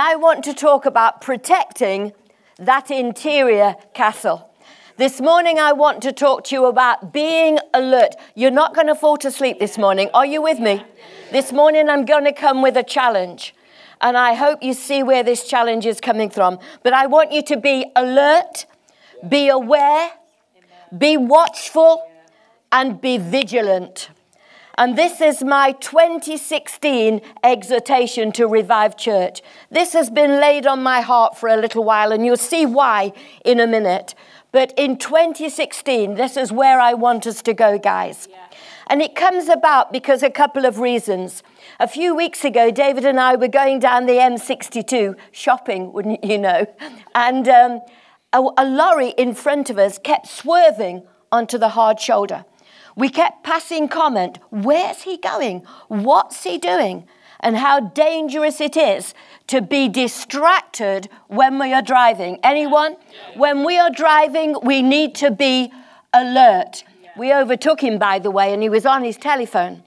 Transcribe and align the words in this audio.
I 0.00 0.16
want 0.16 0.44
to 0.44 0.54
talk 0.54 0.86
about 0.86 1.20
protecting 1.20 2.14
that 2.56 2.90
interior 2.90 3.76
castle. 3.92 4.50
This 4.96 5.20
morning, 5.20 5.58
I 5.58 5.72
want 5.72 6.00
to 6.04 6.12
talk 6.12 6.44
to 6.44 6.54
you 6.54 6.64
about 6.64 7.12
being 7.12 7.58
alert. 7.74 8.14
You're 8.34 8.50
not 8.50 8.74
going 8.74 8.86
to 8.86 8.94
fall 8.94 9.18
to 9.18 9.30
sleep 9.30 9.58
this 9.58 9.76
morning. 9.76 10.08
Are 10.14 10.24
you 10.24 10.40
with 10.40 10.58
me? 10.58 10.82
This 11.32 11.52
morning, 11.52 11.90
I'm 11.90 12.06
going 12.06 12.24
to 12.24 12.32
come 12.32 12.62
with 12.62 12.78
a 12.78 12.82
challenge. 12.82 13.54
And 14.00 14.16
I 14.16 14.32
hope 14.32 14.62
you 14.62 14.72
see 14.72 15.02
where 15.02 15.22
this 15.22 15.46
challenge 15.46 15.84
is 15.84 16.00
coming 16.00 16.30
from. 16.30 16.58
But 16.82 16.94
I 16.94 17.06
want 17.06 17.30
you 17.30 17.42
to 17.42 17.58
be 17.58 17.84
alert, 17.94 18.64
be 19.28 19.50
aware, 19.50 20.12
be 20.96 21.18
watchful, 21.18 22.10
and 22.72 23.02
be 23.02 23.18
vigilant. 23.18 24.08
And 24.80 24.96
this 24.96 25.20
is 25.20 25.44
my 25.44 25.72
2016 25.72 27.20
exhortation 27.44 28.32
to 28.32 28.46
Revive 28.46 28.96
Church. 28.96 29.42
This 29.70 29.92
has 29.92 30.08
been 30.08 30.40
laid 30.40 30.66
on 30.66 30.82
my 30.82 31.02
heart 31.02 31.36
for 31.36 31.50
a 31.50 31.58
little 31.58 31.84
while, 31.84 32.12
and 32.12 32.24
you'll 32.24 32.38
see 32.38 32.64
why 32.64 33.12
in 33.44 33.60
a 33.60 33.66
minute. 33.66 34.14
But 34.52 34.72
in 34.78 34.96
2016, 34.96 36.14
this 36.14 36.34
is 36.34 36.50
where 36.50 36.80
I 36.80 36.94
want 36.94 37.26
us 37.26 37.42
to 37.42 37.52
go, 37.52 37.78
guys. 37.78 38.26
Yeah. 38.30 38.38
And 38.86 39.02
it 39.02 39.14
comes 39.14 39.50
about 39.50 39.92
because 39.92 40.22
a 40.22 40.30
couple 40.30 40.64
of 40.64 40.78
reasons. 40.78 41.42
A 41.78 41.86
few 41.86 42.14
weeks 42.16 42.42
ago, 42.42 42.70
David 42.70 43.04
and 43.04 43.20
I 43.20 43.36
were 43.36 43.48
going 43.48 43.80
down 43.80 44.06
the 44.06 44.14
M62 44.14 45.14
shopping, 45.30 45.92
wouldn't 45.92 46.24
you 46.24 46.38
know? 46.38 46.64
And 47.14 47.46
um, 47.50 47.82
a, 48.32 48.42
a 48.56 48.64
lorry 48.64 49.10
in 49.10 49.34
front 49.34 49.68
of 49.68 49.76
us 49.76 49.98
kept 49.98 50.26
swerving 50.26 51.02
onto 51.30 51.58
the 51.58 51.68
hard 51.68 52.00
shoulder. 52.00 52.46
We 53.00 53.08
kept 53.08 53.42
passing 53.44 53.88
comment 53.88 54.38
where's 54.50 55.02
he 55.04 55.16
going? 55.16 55.64
What's 55.88 56.44
he 56.44 56.58
doing? 56.58 57.08
And 57.40 57.56
how 57.56 57.80
dangerous 57.80 58.60
it 58.60 58.76
is 58.76 59.14
to 59.46 59.62
be 59.62 59.88
distracted 59.88 61.08
when 61.26 61.58
we 61.58 61.72
are 61.72 61.80
driving. 61.80 62.38
Anyone? 62.44 62.96
When 63.36 63.64
we 63.64 63.78
are 63.78 63.88
driving, 63.90 64.54
we 64.62 64.82
need 64.82 65.14
to 65.14 65.30
be 65.30 65.72
alert. 66.12 66.84
We 67.16 67.32
overtook 67.32 67.82
him, 67.82 67.98
by 67.98 68.18
the 68.18 68.30
way, 68.30 68.52
and 68.52 68.62
he 68.62 68.68
was 68.68 68.84
on 68.84 69.02
his 69.02 69.16
telephone. 69.16 69.82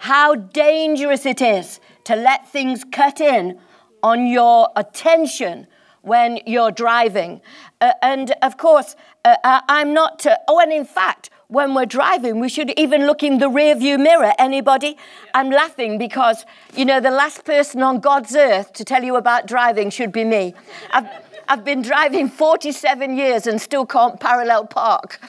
How 0.00 0.34
dangerous 0.34 1.24
it 1.24 1.40
is 1.40 1.80
to 2.04 2.16
let 2.16 2.46
things 2.52 2.84
cut 2.84 3.18
in 3.18 3.58
on 4.02 4.26
your 4.26 4.68
attention 4.76 5.66
when 6.04 6.38
you're 6.46 6.70
driving. 6.70 7.40
Uh, 7.80 7.92
and 8.02 8.32
of 8.42 8.56
course, 8.56 8.94
uh, 9.24 9.36
I'm 9.42 9.92
not, 9.92 10.26
uh, 10.26 10.36
oh, 10.48 10.60
and 10.60 10.72
in 10.72 10.84
fact, 10.84 11.30
when 11.48 11.74
we're 11.74 11.86
driving, 11.86 12.40
we 12.40 12.48
should 12.48 12.72
even 12.78 13.06
look 13.06 13.22
in 13.22 13.38
the 13.38 13.48
rear 13.48 13.74
view 13.74 13.98
mirror. 13.98 14.32
Anybody? 14.38 14.96
I'm 15.34 15.50
laughing 15.50 15.98
because, 15.98 16.44
you 16.74 16.84
know, 16.84 17.00
the 17.00 17.10
last 17.10 17.44
person 17.44 17.82
on 17.82 18.00
God's 18.00 18.34
earth 18.34 18.72
to 18.74 18.84
tell 18.84 19.02
you 19.02 19.16
about 19.16 19.46
driving 19.46 19.90
should 19.90 20.12
be 20.12 20.24
me. 20.24 20.54
I've, 20.90 21.06
I've 21.48 21.64
been 21.64 21.82
driving 21.82 22.28
47 22.28 23.16
years 23.16 23.46
and 23.46 23.60
still 23.60 23.86
can't 23.86 24.18
parallel 24.18 24.66
park. 24.66 25.20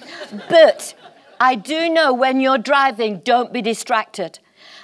But 0.49 0.93
I 1.39 1.55
do 1.55 1.89
know 1.89 2.13
when 2.13 2.39
you're 2.39 2.57
driving, 2.57 3.19
don't 3.19 3.51
be 3.51 3.61
distracted. 3.61 4.39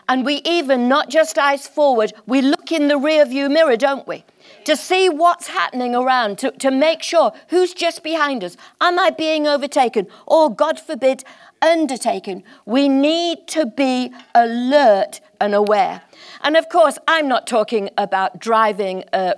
And 0.09 0.25
we 0.25 0.41
even, 0.43 0.89
not 0.89 1.09
just 1.09 1.37
eyes 1.37 1.67
forward, 1.67 2.13
we 2.25 2.41
look 2.41 2.71
in 2.71 2.87
the 2.87 2.97
rear 2.97 3.25
view 3.25 3.49
mirror, 3.49 3.77
don't 3.77 4.07
we? 4.07 4.25
To 4.65 4.75
see 4.75 5.09
what's 5.09 5.47
happening 5.47 5.95
around, 5.95 6.37
to, 6.39 6.51
to 6.51 6.71
make 6.71 7.03
sure 7.03 7.33
who's 7.49 7.73
just 7.73 8.03
behind 8.03 8.43
us. 8.43 8.57
Am 8.79 8.99
I 8.99 9.09
being 9.09 9.47
overtaken? 9.47 10.07
Or, 10.25 10.53
God 10.53 10.79
forbid, 10.79 11.23
undertaken? 11.61 12.43
We 12.65 12.89
need 12.89 13.47
to 13.49 13.65
be 13.65 14.11
alert 14.33 15.21
and 15.39 15.53
aware. 15.53 16.01
And 16.41 16.57
of 16.57 16.69
course, 16.69 16.97
I'm 17.07 17.27
not 17.27 17.47
talking 17.47 17.89
about 17.97 18.39
driving 18.39 19.03
uh, 19.13 19.33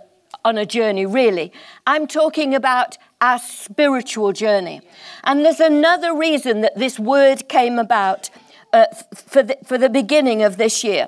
on 0.46 0.58
a 0.58 0.66
journey, 0.66 1.06
really. 1.06 1.52
I'm 1.88 2.08
talking 2.08 2.54
about 2.54 2.98
our 3.22 3.40
spiritual 3.40 4.34
journey. 4.34 4.82
And 5.24 5.46
there's 5.46 5.62
another 5.62 6.14
reason 6.16 6.62
that 6.62 6.78
this 6.78 7.00
word 7.00 7.48
came 7.48 7.80
about 7.80 8.30
uh, 8.74 8.88
for, 9.14 9.44
the, 9.44 9.58
for 9.66 9.78
the 9.78 9.90
beginning 9.90 10.44
of 10.44 10.58
this 10.58 10.84
year. 10.84 11.08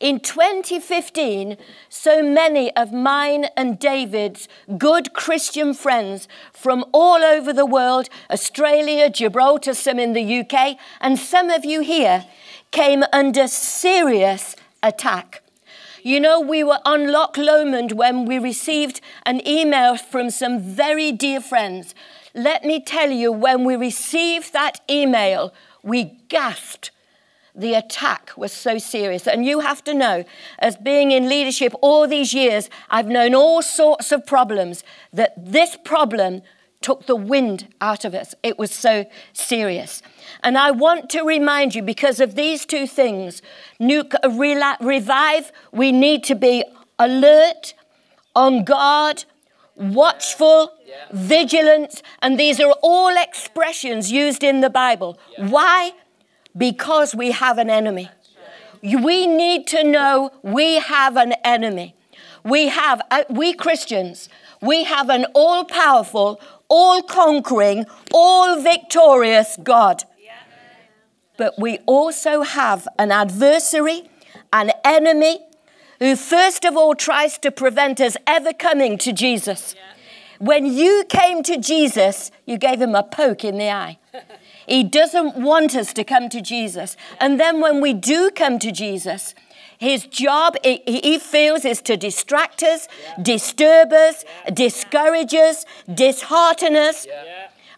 In 0.00 0.20
2015, 0.20 1.58
so 1.90 2.22
many 2.22 2.74
of 2.74 2.90
mine 2.90 3.44
and 3.54 3.78
David's 3.78 4.48
good 4.78 5.12
Christian 5.12 5.74
friends 5.74 6.26
from 6.54 6.86
all 6.92 7.22
over 7.22 7.52
the 7.52 7.66
world, 7.66 8.08
Australia, 8.30 9.10
Gibraltar, 9.10 9.74
some 9.74 9.98
in 9.98 10.14
the 10.14 10.40
UK, 10.40 10.78
and 11.02 11.18
some 11.18 11.50
of 11.50 11.66
you 11.66 11.82
here, 11.82 12.24
came 12.70 13.04
under 13.12 13.46
serious 13.46 14.56
attack. 14.82 15.42
You 16.02 16.18
know, 16.18 16.40
we 16.40 16.64
were 16.64 16.78
on 16.86 17.12
Loch 17.12 17.36
Lomond 17.36 17.92
when 17.92 18.24
we 18.24 18.38
received 18.38 19.02
an 19.26 19.46
email 19.46 19.98
from 19.98 20.30
some 20.30 20.60
very 20.60 21.12
dear 21.12 21.42
friends. 21.42 21.94
Let 22.34 22.64
me 22.64 22.80
tell 22.80 23.10
you, 23.10 23.32
when 23.32 23.64
we 23.64 23.76
received 23.76 24.54
that 24.54 24.80
email, 24.88 25.52
we 25.82 26.16
gasped 26.28 26.90
the 27.54 27.74
attack 27.74 28.32
was 28.36 28.52
so 28.52 28.78
serious. 28.78 29.26
And 29.26 29.44
you 29.44 29.60
have 29.60 29.82
to 29.84 29.94
know, 29.94 30.24
as 30.58 30.76
being 30.76 31.10
in 31.10 31.28
leadership 31.28 31.74
all 31.82 32.06
these 32.06 32.32
years, 32.32 32.70
I've 32.88 33.08
known 33.08 33.34
all 33.34 33.62
sorts 33.62 34.12
of 34.12 34.26
problems, 34.26 34.84
that 35.12 35.32
this 35.36 35.76
problem 35.84 36.42
took 36.80 37.06
the 37.06 37.16
wind 37.16 37.68
out 37.80 38.04
of 38.04 38.14
us. 38.14 38.34
It 38.42 38.58
was 38.58 38.70
so 38.70 39.04
serious. 39.32 40.02
And 40.42 40.56
I 40.56 40.70
want 40.70 41.10
to 41.10 41.22
remind 41.22 41.74
you, 41.74 41.82
because 41.82 42.20
of 42.20 42.36
these 42.36 42.64
two 42.64 42.86
things, 42.86 43.42
nuke, 43.78 44.14
uh, 44.22 44.76
revive, 44.80 45.52
we 45.72 45.92
need 45.92 46.24
to 46.24 46.34
be 46.34 46.64
alert, 46.98 47.74
on 48.34 48.64
guard, 48.64 49.24
watchful, 49.76 50.72
yeah. 50.86 50.94
vigilant, 51.12 52.02
and 52.22 52.38
these 52.38 52.60
are 52.60 52.74
all 52.82 53.14
expressions 53.16 54.12
used 54.12 54.42
in 54.42 54.60
the 54.60 54.70
Bible. 54.70 55.18
Yeah. 55.36 55.48
Why? 55.48 55.92
Because 56.56 57.14
we 57.14 57.30
have 57.32 57.58
an 57.58 57.70
enemy. 57.70 58.08
We 58.82 59.26
need 59.26 59.66
to 59.68 59.84
know 59.84 60.30
we 60.42 60.76
have 60.80 61.16
an 61.16 61.32
enemy. 61.44 61.94
We 62.44 62.68
have, 62.68 63.02
uh, 63.10 63.24
we 63.28 63.52
Christians, 63.52 64.28
we 64.62 64.84
have 64.84 65.10
an 65.10 65.26
all 65.34 65.64
powerful, 65.64 66.40
all 66.68 67.02
conquering, 67.02 67.84
all 68.12 68.60
victorious 68.62 69.58
God. 69.62 70.04
But 71.36 71.58
we 71.58 71.78
also 71.86 72.42
have 72.42 72.86
an 72.98 73.10
adversary, 73.10 74.10
an 74.52 74.72
enemy, 74.84 75.40
who 75.98 76.16
first 76.16 76.64
of 76.64 76.76
all 76.76 76.94
tries 76.94 77.38
to 77.38 77.50
prevent 77.50 78.00
us 78.00 78.16
ever 78.26 78.52
coming 78.52 78.98
to 78.98 79.12
Jesus. 79.12 79.74
When 80.38 80.64
you 80.64 81.04
came 81.08 81.42
to 81.42 81.58
Jesus, 81.58 82.30
you 82.46 82.56
gave 82.56 82.80
him 82.80 82.94
a 82.94 83.02
poke 83.02 83.44
in 83.44 83.58
the 83.58 83.70
eye. 83.70 83.98
He 84.70 84.84
doesn't 84.84 85.34
want 85.34 85.74
us 85.74 85.92
to 85.94 86.04
come 86.04 86.28
to 86.28 86.40
Jesus. 86.40 86.96
And 87.18 87.40
then 87.40 87.60
when 87.60 87.80
we 87.80 87.92
do 87.92 88.30
come 88.30 88.60
to 88.60 88.70
Jesus, 88.70 89.34
his 89.76 90.06
job, 90.06 90.56
he 90.62 91.18
feels, 91.18 91.64
is 91.64 91.82
to 91.82 91.96
distract 91.96 92.62
us, 92.62 92.86
disturb 93.20 93.92
us, 93.92 94.24
discourage 94.52 95.34
us, 95.34 95.64
dishearten 95.92 96.76
us. 96.76 97.08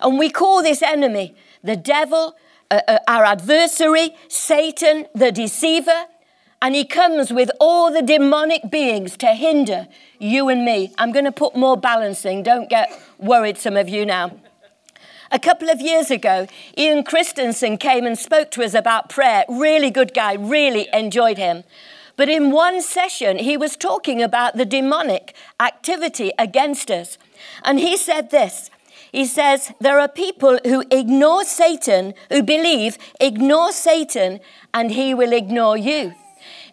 And 0.01 0.19
we 0.19 0.29
call 0.29 0.63
this 0.63 0.83
enemy 0.83 1.35
the 1.65 1.77
devil, 1.77 2.37
uh, 2.71 2.81
uh, 2.87 2.99
our 3.09 3.25
adversary, 3.25 4.15
Satan, 4.29 5.07
the 5.15 5.33
deceiver. 5.33 6.07
And 6.61 6.75
he 6.75 6.85
comes 6.85 7.33
with 7.33 7.51
all 7.59 7.91
the 7.91 8.03
demonic 8.03 8.71
beings 8.71 9.17
to 9.17 9.29
hinder 9.29 9.89
you 10.19 10.51
and 10.51 10.65
me. 10.65 10.93
I'm 10.99 11.11
going 11.11 11.25
to 11.25 11.33
put 11.33 11.57
more 11.57 11.79
balancing. 11.79 12.43
Don't 12.43 12.69
get 12.69 12.93
worried, 13.19 13.57
some 13.57 13.79
of 13.79 13.89
you 13.89 14.05
now. 14.05 14.33
A 15.35 15.39
couple 15.39 15.71
of 15.71 15.81
years 15.81 16.11
ago, 16.11 16.47
Ian 16.77 17.05
Christensen 17.05 17.79
came 17.79 18.05
and 18.05 18.19
spoke 18.19 18.51
to 18.51 18.63
us 18.63 18.75
about 18.75 19.09
prayer. 19.09 19.47
Really 19.49 19.91
good 19.91 20.13
guy, 20.13 20.35
really 20.35 20.91
enjoyed 20.93 21.39
him. 21.39 21.65
But 22.17 22.29
in 22.29 22.51
one 22.51 22.83
session, 22.83 23.39
he 23.39 23.57
was 23.57 23.75
talking 23.75 24.23
about 24.23 24.59
the 24.59 24.67
demonic 24.67 25.35
activity 25.59 26.33
against 26.39 26.91
us. 26.91 27.17
And 27.65 27.81
he 27.81 27.97
said 27.97 28.31
this 28.31 28.71
He 29.11 29.25
says, 29.25 29.73
There 29.81 29.99
are 29.99 30.07
people 30.07 30.59
who 30.65 30.85
ignore 30.91 31.45
Satan, 31.45 32.13
who 32.29 32.43
believe, 32.43 32.99
ignore 33.19 33.73
Satan, 33.73 34.39
and 34.75 34.91
he 34.91 35.15
will 35.15 35.33
ignore 35.33 35.79
you. 35.79 36.13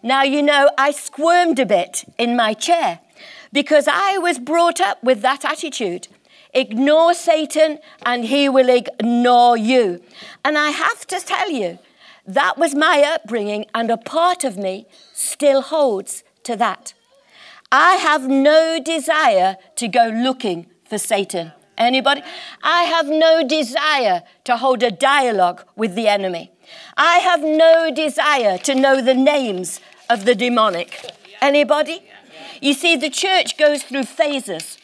Now, 0.02 0.22
you 0.22 0.42
know, 0.42 0.70
I 0.76 0.90
squirmed 0.90 1.58
a 1.58 1.64
bit 1.64 2.04
in 2.18 2.36
my 2.36 2.52
chair 2.52 3.00
because 3.54 3.88
I 3.88 4.18
was 4.18 4.38
brought 4.38 4.82
up 4.82 5.02
with 5.02 5.22
that 5.22 5.46
attitude. 5.46 6.08
Ignore 6.54 7.14
Satan 7.14 7.78
and 8.04 8.24
he 8.24 8.48
will 8.48 8.68
ignore 8.68 9.56
you. 9.56 10.02
And 10.44 10.58
I 10.58 10.70
have 10.70 11.06
to 11.08 11.20
tell 11.20 11.50
you, 11.50 11.78
that 12.26 12.58
was 12.58 12.74
my 12.74 13.02
upbringing, 13.02 13.64
and 13.74 13.90
a 13.90 13.96
part 13.96 14.44
of 14.44 14.56
me 14.56 14.86
still 15.12 15.62
holds 15.62 16.22
to 16.44 16.54
that. 16.56 16.94
I 17.72 17.94
have 17.94 18.28
no 18.28 18.80
desire 18.82 19.56
to 19.76 19.88
go 19.88 20.08
looking 20.08 20.66
for 20.84 20.98
Satan. 20.98 21.52
Anybody? 21.78 22.22
I 22.62 22.82
have 22.82 23.08
no 23.08 23.46
desire 23.46 24.22
to 24.44 24.56
hold 24.58 24.82
a 24.82 24.90
dialogue 24.90 25.64
with 25.76 25.94
the 25.94 26.08
enemy. 26.08 26.52
I 26.96 27.18
have 27.18 27.42
no 27.42 27.90
desire 27.90 28.58
to 28.58 28.74
know 28.74 29.00
the 29.00 29.14
names 29.14 29.80
of 30.10 30.24
the 30.24 30.34
demonic. 30.34 31.10
Anybody? 31.40 32.02
You 32.60 32.74
see, 32.74 32.96
the 32.96 33.08
church 33.08 33.56
goes 33.56 33.82
through 33.82 34.04
phases. 34.04 34.76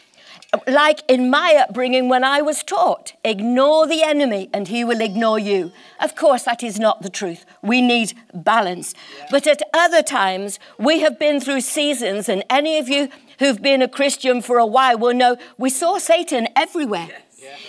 Like 0.66 1.02
in 1.08 1.30
my 1.30 1.54
upbringing, 1.56 2.08
when 2.08 2.24
I 2.24 2.42
was 2.42 2.62
taught, 2.62 3.12
ignore 3.24 3.86
the 3.86 4.02
enemy 4.02 4.48
and 4.52 4.68
he 4.68 4.84
will 4.84 5.00
ignore 5.00 5.38
you. 5.38 5.72
Of 6.00 6.14
course, 6.16 6.44
that 6.44 6.62
is 6.62 6.78
not 6.78 7.02
the 7.02 7.10
truth. 7.10 7.44
We 7.62 7.80
need 7.80 8.12
balance. 8.32 8.94
But 9.30 9.46
at 9.46 9.62
other 9.72 10.02
times, 10.02 10.58
we 10.78 11.00
have 11.00 11.18
been 11.18 11.40
through 11.40 11.62
seasons, 11.62 12.28
and 12.28 12.44
any 12.50 12.78
of 12.78 12.88
you 12.88 13.08
who've 13.38 13.60
been 13.60 13.82
a 13.82 13.88
Christian 13.88 14.42
for 14.42 14.58
a 14.58 14.66
while 14.66 14.98
will 14.98 15.14
know 15.14 15.36
we 15.58 15.70
saw 15.70 15.98
Satan 15.98 16.48
everywhere. 16.54 17.08
Yes. 17.08 17.22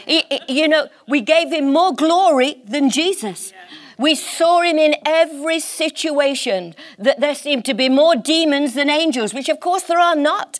Yeah. 0.07 0.21
He, 0.47 0.61
you 0.61 0.67
know, 0.67 0.87
we 1.07 1.21
gave 1.21 1.51
him 1.51 1.71
more 1.71 1.93
glory 1.93 2.61
than 2.65 2.89
Jesus. 2.89 3.51
Yeah. 3.51 3.57
We 3.99 4.13
saw 4.13 4.61
him 4.61 4.77
in 4.77 4.95
every 5.05 5.59
situation 5.59 6.75
that 6.99 7.19
there 7.19 7.33
seemed 7.33 7.65
to 7.65 7.73
be 7.73 7.89
more 7.89 8.15
demons 8.15 8.75
than 8.75 8.89
angels, 8.89 9.33
which 9.33 9.49
of 9.49 9.59
course 9.59 9.83
there 9.83 9.99
are 9.99 10.15
not. 10.15 10.59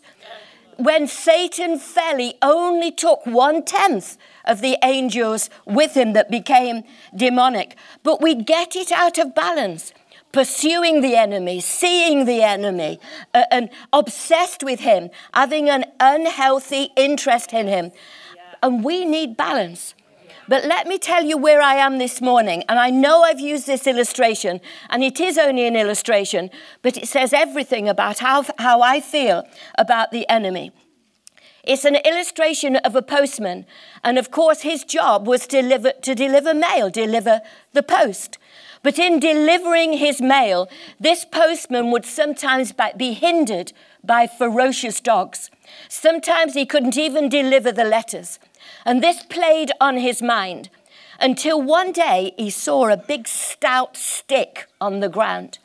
When 0.78 1.08
Satan 1.08 1.80
fell, 1.80 2.18
he 2.18 2.38
only 2.42 2.92
took 2.92 3.26
one 3.26 3.64
tenth 3.64 4.18
of 4.46 4.62
the 4.62 4.78
angels 4.84 5.50
with 5.66 5.96
him 5.96 6.14
that 6.14 6.30
became 6.30 6.84
demonic. 7.16 7.76
But 8.04 8.22
we 8.22 8.36
get 8.36 8.76
it 8.76 8.92
out 8.92 9.18
of 9.18 9.36
balance 9.36 9.94
pursuing 10.32 11.02
the 11.02 11.16
enemy, 11.16 11.60
seeing 11.60 12.26
the 12.26 12.44
enemy, 12.44 13.00
uh, 13.34 13.46
and 13.50 13.70
obsessed 13.92 14.62
with 14.62 14.82
him, 14.82 15.10
having 15.34 15.70
an 15.70 15.86
unhealthy 16.00 16.92
interest 16.96 17.54
in 17.54 17.68
him. 17.68 17.92
And 18.62 18.84
we 18.84 19.06
need 19.06 19.38
balance. 19.38 19.96
But 20.48 20.66
let 20.66 20.88
me 20.88 20.98
tell 20.98 21.26
you 21.26 21.38
where 21.38 21.62
I 21.62 21.76
am 21.76 21.98
this 21.98 22.22
morning. 22.22 22.64
And 22.70 22.80
I 22.80 22.90
know 22.90 23.24
I've 23.24 23.40
used 23.40 23.68
this 23.68 23.86
illustration, 23.86 24.62
and 24.90 25.04
it 25.04 25.20
is 25.20 25.38
only 25.38 25.68
an 25.68 25.76
illustration, 25.76 26.50
but 26.82 26.98
it 26.98 27.08
says 27.08 27.34
everything 27.34 27.90
about 27.90 28.20
how, 28.20 28.46
how 28.58 28.82
I 28.82 29.02
feel 29.02 29.44
about 29.78 30.12
the 30.12 30.28
enemy. 30.30 30.72
It's 31.64 31.84
an 31.84 31.98
illustration 31.98 32.78
of 32.78 32.96
a 32.96 33.02
postman. 33.02 33.66
And 34.02 34.18
of 34.18 34.32
course, 34.32 34.62
his 34.62 34.86
job 34.86 35.28
was 35.28 35.46
deliver, 35.46 35.92
to 36.02 36.16
deliver 36.16 36.54
mail, 36.54 36.90
deliver 36.90 37.42
the 37.74 37.84
post. 37.84 38.38
But 38.84 38.98
in 38.98 39.20
delivering 39.20 39.94
his 39.94 40.22
mail, 40.22 40.70
this 40.98 41.26
postman 41.26 41.92
would 41.92 42.06
sometimes 42.06 42.74
be 42.96 43.12
hindered 43.12 43.74
by 44.02 44.28
ferocious 44.28 45.02
dogs. 45.02 45.52
Sometimes 45.90 46.54
he 46.54 46.66
couldn't 46.66 46.98
even 46.98 47.28
deliver 47.28 47.74
the 47.74 47.84
letters. 47.84 48.40
And 48.88 49.04
this 49.04 49.22
played 49.22 49.70
on 49.82 49.98
his 49.98 50.22
mind 50.22 50.70
until 51.20 51.62
one 51.62 51.92
day 51.92 52.34
he 52.38 52.50
saw 52.50 52.88
a 52.88 52.96
big 52.96 53.28
stout 53.28 53.98
stick 53.98 54.68
on 54.80 55.02
the 55.02 55.10
ground. 55.10 55.60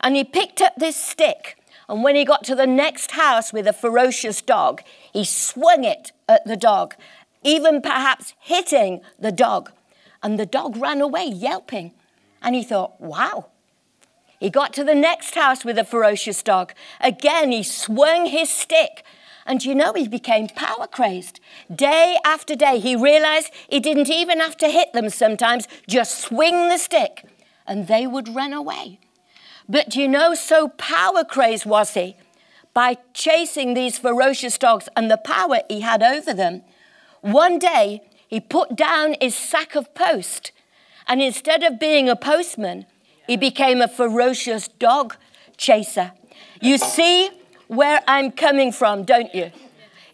And 0.00 0.14
he 0.14 0.22
picked 0.22 0.62
up 0.62 0.74
this 0.76 0.94
stick, 0.94 1.58
and 1.88 2.04
when 2.04 2.14
he 2.14 2.24
got 2.24 2.44
to 2.44 2.54
the 2.54 2.68
next 2.68 3.10
house 3.10 3.52
with 3.52 3.66
a 3.66 3.72
ferocious 3.72 4.40
dog, 4.40 4.82
he 5.12 5.24
swung 5.24 5.82
it 5.82 6.12
at 6.28 6.46
the 6.46 6.56
dog, 6.56 6.94
even 7.42 7.82
perhaps 7.82 8.34
hitting 8.38 9.00
the 9.18 9.32
dog. 9.32 9.72
And 10.22 10.38
the 10.38 10.46
dog 10.46 10.76
ran 10.76 11.00
away 11.00 11.24
yelping. 11.24 11.92
And 12.40 12.54
he 12.54 12.62
thought, 12.62 13.00
wow. 13.00 13.46
He 14.38 14.48
got 14.48 14.72
to 14.74 14.84
the 14.84 14.94
next 14.94 15.34
house 15.34 15.64
with 15.64 15.76
a 15.76 15.84
ferocious 15.84 16.40
dog. 16.44 16.72
Again, 17.00 17.50
he 17.50 17.64
swung 17.64 18.26
his 18.26 18.48
stick 18.48 19.04
and 19.50 19.64
you 19.64 19.74
know, 19.74 19.92
he 19.94 20.06
became 20.06 20.46
power 20.46 20.86
crazed. 20.86 21.40
Day 21.74 22.16
after 22.24 22.54
day, 22.54 22.78
he 22.78 22.94
realized 22.94 23.50
he 23.68 23.80
didn't 23.80 24.08
even 24.08 24.38
have 24.38 24.56
to 24.58 24.68
hit 24.68 24.92
them 24.92 25.10
sometimes, 25.10 25.66
just 25.88 26.20
swing 26.20 26.68
the 26.68 26.78
stick, 26.78 27.24
and 27.66 27.88
they 27.88 28.06
would 28.06 28.32
run 28.32 28.52
away. 28.52 29.00
But 29.68 29.96
you 29.96 30.06
know, 30.06 30.34
so 30.36 30.68
power 30.68 31.24
crazed 31.24 31.66
was 31.66 31.94
he 31.94 32.16
by 32.72 32.98
chasing 33.12 33.74
these 33.74 33.98
ferocious 33.98 34.56
dogs 34.56 34.88
and 34.96 35.10
the 35.10 35.16
power 35.16 35.58
he 35.68 35.80
had 35.80 36.00
over 36.00 36.32
them. 36.32 36.62
One 37.20 37.58
day, 37.58 38.02
he 38.28 38.38
put 38.38 38.76
down 38.76 39.16
his 39.20 39.34
sack 39.34 39.74
of 39.74 39.92
post, 39.96 40.52
and 41.08 41.20
instead 41.20 41.64
of 41.64 41.80
being 41.80 42.08
a 42.08 42.14
postman, 42.14 42.86
he 43.26 43.36
became 43.36 43.82
a 43.82 43.88
ferocious 43.88 44.68
dog 44.68 45.16
chaser. 45.56 46.12
You 46.60 46.78
see, 46.78 47.30
where 47.70 48.02
I'm 48.08 48.32
coming 48.32 48.72
from, 48.72 49.04
don't 49.04 49.32
you? 49.32 49.52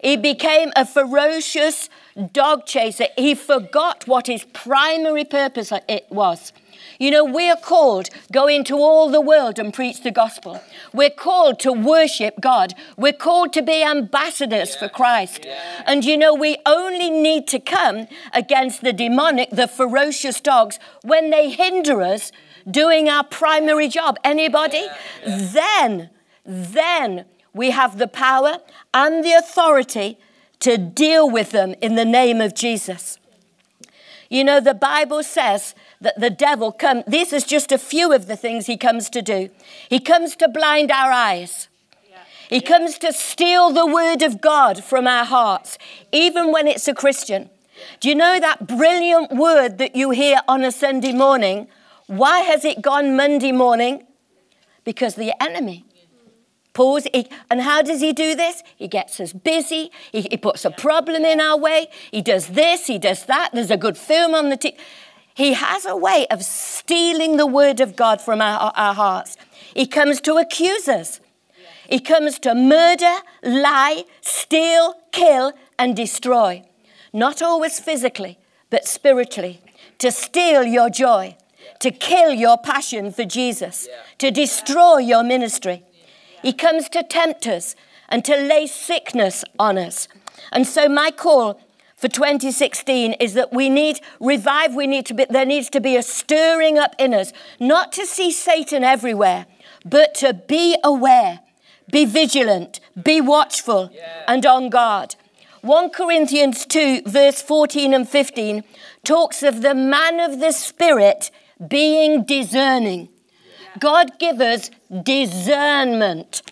He 0.02 0.18
became 0.18 0.72
a 0.76 0.84
ferocious 0.84 1.88
dog 2.32 2.66
chaser. 2.66 3.06
He 3.16 3.34
forgot 3.34 4.06
what 4.06 4.26
his 4.26 4.44
primary 4.52 5.24
purpose 5.24 5.72
it 5.88 6.06
was. 6.10 6.52
You 6.98 7.10
know, 7.10 7.24
we're 7.24 7.56
called 7.56 8.10
go 8.30 8.46
into 8.46 8.76
all 8.76 9.10
the 9.10 9.22
world 9.22 9.58
and 9.58 9.72
preach 9.72 10.02
the 10.02 10.10
gospel. 10.10 10.60
We're 10.92 11.10
called 11.10 11.58
to 11.60 11.72
worship 11.72 12.34
God. 12.40 12.74
We're 12.98 13.14
called 13.14 13.54
to 13.54 13.62
be 13.62 13.82
ambassadors 13.82 14.74
yeah. 14.74 14.78
for 14.78 14.88
Christ. 14.90 15.46
Yeah. 15.46 15.82
And 15.86 16.04
you 16.04 16.18
know, 16.18 16.34
we 16.34 16.58
only 16.66 17.08
need 17.08 17.48
to 17.48 17.58
come 17.58 18.06
against 18.34 18.82
the 18.82 18.92
demonic, 18.92 19.48
the 19.50 19.66
ferocious 19.66 20.42
dogs 20.42 20.78
when 21.02 21.30
they 21.30 21.50
hinder 21.50 22.02
us 22.02 22.32
doing 22.70 23.08
our 23.08 23.24
primary 23.24 23.88
job. 23.88 24.18
Anybody? 24.22 24.86
Yeah. 25.26 25.38
Then, 25.52 26.10
then 26.44 27.24
we 27.56 27.70
have 27.70 27.96
the 27.96 28.06
power 28.06 28.58
and 28.92 29.24
the 29.24 29.32
authority 29.32 30.18
to 30.60 30.76
deal 30.76 31.28
with 31.28 31.50
them 31.52 31.74
in 31.80 31.96
the 31.96 32.04
name 32.04 32.40
of 32.40 32.54
Jesus. 32.54 33.18
You 34.28 34.44
know, 34.44 34.60
the 34.60 34.74
Bible 34.74 35.22
says 35.22 35.74
that 36.00 36.20
the 36.20 36.28
devil 36.30 36.70
comes, 36.70 37.04
this 37.06 37.32
is 37.32 37.44
just 37.44 37.72
a 37.72 37.78
few 37.78 38.12
of 38.12 38.26
the 38.26 38.36
things 38.36 38.66
he 38.66 38.76
comes 38.76 39.08
to 39.10 39.22
do. 39.22 39.48
He 39.88 40.00
comes 40.00 40.36
to 40.36 40.48
blind 40.48 40.90
our 40.90 41.10
eyes. 41.10 41.68
He 42.50 42.60
comes 42.60 42.98
to 42.98 43.12
steal 43.12 43.70
the 43.70 43.86
word 43.86 44.22
of 44.22 44.40
God 44.40 44.84
from 44.84 45.06
our 45.06 45.24
hearts, 45.24 45.78
even 46.12 46.52
when 46.52 46.68
it's 46.68 46.86
a 46.86 46.94
Christian. 46.94 47.48
Do 48.00 48.08
you 48.08 48.14
know 48.14 48.38
that 48.38 48.66
brilliant 48.66 49.32
word 49.32 49.78
that 49.78 49.96
you 49.96 50.10
hear 50.10 50.40
on 50.46 50.62
a 50.62 50.70
Sunday 50.70 51.12
morning? 51.12 51.68
Why 52.06 52.40
has 52.40 52.64
it 52.64 52.82
gone 52.82 53.16
Monday 53.16 53.52
morning? 53.52 54.06
Because 54.84 55.14
the 55.14 55.32
enemy 55.42 55.86
Pause. 56.76 57.08
He, 57.14 57.26
and 57.50 57.62
how 57.62 57.80
does 57.80 58.02
he 58.02 58.12
do 58.12 58.34
this? 58.34 58.62
He 58.76 58.86
gets 58.86 59.18
us 59.18 59.32
busy. 59.32 59.90
He, 60.12 60.28
he 60.30 60.36
puts 60.36 60.62
a 60.62 60.70
problem 60.70 61.24
in 61.24 61.40
our 61.40 61.56
way. 61.56 61.88
He 62.10 62.20
does 62.20 62.48
this. 62.48 62.86
He 62.86 62.98
does 62.98 63.24
that. 63.24 63.48
There's 63.54 63.70
a 63.70 63.78
good 63.78 63.96
film 63.96 64.34
on 64.34 64.50
the 64.50 64.58
TV. 64.58 64.76
He 65.32 65.54
has 65.54 65.86
a 65.86 65.96
way 65.96 66.26
of 66.30 66.44
stealing 66.44 67.38
the 67.38 67.46
word 67.46 67.80
of 67.80 67.96
God 67.96 68.20
from 68.20 68.42
our, 68.42 68.72
our 68.76 68.92
hearts. 68.92 69.38
He 69.72 69.86
comes 69.86 70.20
to 70.20 70.34
accuse 70.34 70.86
us. 70.86 71.18
He 71.88 71.98
comes 71.98 72.38
to 72.40 72.54
murder, 72.54 73.20
lie, 73.42 74.04
steal, 74.20 74.96
kill, 75.12 75.54
and 75.78 75.96
destroy. 75.96 76.62
Not 77.10 77.40
always 77.40 77.80
physically, 77.80 78.38
but 78.68 78.84
spiritually. 78.84 79.62
To 80.00 80.12
steal 80.12 80.64
your 80.64 80.90
joy, 80.90 81.38
to 81.80 81.90
kill 81.90 82.34
your 82.34 82.58
passion 82.58 83.12
for 83.12 83.24
Jesus, 83.24 83.88
to 84.18 84.30
destroy 84.30 84.98
your 84.98 85.22
ministry. 85.22 85.82
He 86.46 86.52
comes 86.52 86.88
to 86.90 87.02
tempt 87.02 87.48
us 87.48 87.74
and 88.08 88.24
to 88.24 88.36
lay 88.36 88.68
sickness 88.68 89.44
on 89.58 89.76
us. 89.76 90.06
And 90.52 90.64
so, 90.64 90.88
my 90.88 91.10
call 91.10 91.60
for 91.96 92.06
2016 92.06 93.14
is 93.14 93.34
that 93.34 93.52
we 93.52 93.68
need 93.68 93.98
revive 94.20 94.72
we 94.72 94.86
need 94.86 95.06
to 95.06 95.14
be 95.14 95.26
there 95.28 95.44
needs 95.44 95.68
to 95.70 95.80
be 95.80 95.96
a 95.96 96.04
stirring 96.04 96.78
up 96.78 96.94
in 97.00 97.12
us 97.12 97.32
not 97.58 97.90
to 97.90 98.04
see 98.04 98.30
satan 98.30 98.84
everywhere 98.84 99.46
but 99.82 100.14
to 100.14 100.34
be 100.34 100.76
aware 100.84 101.40
be 101.90 102.04
vigilant 102.04 102.80
be 103.02 103.18
watchful 103.18 103.90
yeah. 103.94 104.24
and 104.28 104.44
on 104.44 104.68
guard 104.68 105.16
1 105.62 105.88
corinthians 105.88 106.66
2 106.66 107.02
verse 107.06 107.40
14 107.40 107.94
and 107.94 108.06
15 108.06 108.62
talks 109.02 109.42
of 109.42 109.62
the 109.62 109.74
man 109.74 110.20
of 110.20 110.38
the 110.38 110.52
spirit 110.52 111.30
being 111.66 112.24
discerning 112.24 113.08
God 113.78 114.18
give 114.18 114.40
us 114.40 114.70
discernment. 115.02 116.42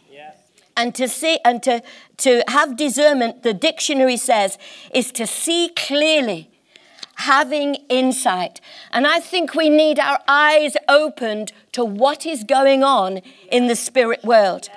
And 0.77 0.95
to 0.97 1.09
see 1.09 1.39
and 1.45 1.63
to, 1.63 1.83
to 2.19 2.43
have 2.49 2.77
discernment, 2.77 3.43
the 3.43 3.55
dictionary 3.55 4.17
says, 4.17 4.59
is 4.93 5.13
to 5.13 5.27
see 5.27 5.71
clearly, 5.77 6.51
having 7.17 7.77
insight. 7.89 8.61
And 8.91 9.07
I 9.07 9.21
think 9.21 9.55
we 9.55 9.69
need 9.69 10.01
our 10.01 10.19
eyes 10.27 10.77
opened 10.89 11.53
to 11.73 11.85
what 11.85 12.27
is 12.27 12.43
going 12.43 12.83
on 12.83 13.21
in 13.53 13.69
the 13.69 13.77
spirit 13.77 14.25
world. 14.25 14.69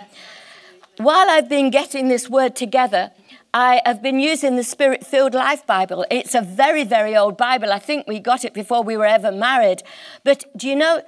While 0.98 1.30
I've 1.30 1.50
been 1.50 1.72
getting 1.72 2.10
this 2.10 2.30
word 2.30 2.56
together, 2.56 3.12
I 3.54 3.82
have 3.86 4.04
been 4.04 4.20
using 4.20 4.56
the 4.56 4.64
Spirit 4.64 5.06
Filled 5.06 5.34
Life 5.34 5.66
Bible. 5.66 6.06
It's 6.12 6.36
a 6.36 6.42
very, 6.42 6.84
very 6.84 7.16
old 7.16 7.38
Bible. 7.38 7.72
I 7.72 7.80
think 7.80 8.06
we 8.06 8.20
got 8.20 8.46
it 8.46 8.54
before 8.54 8.84
we 8.84 8.98
were 8.98 9.06
ever 9.06 9.32
married. 9.32 9.82
But 10.24 10.46
do 10.56 10.68
you 10.68 10.76
know, 10.76 11.02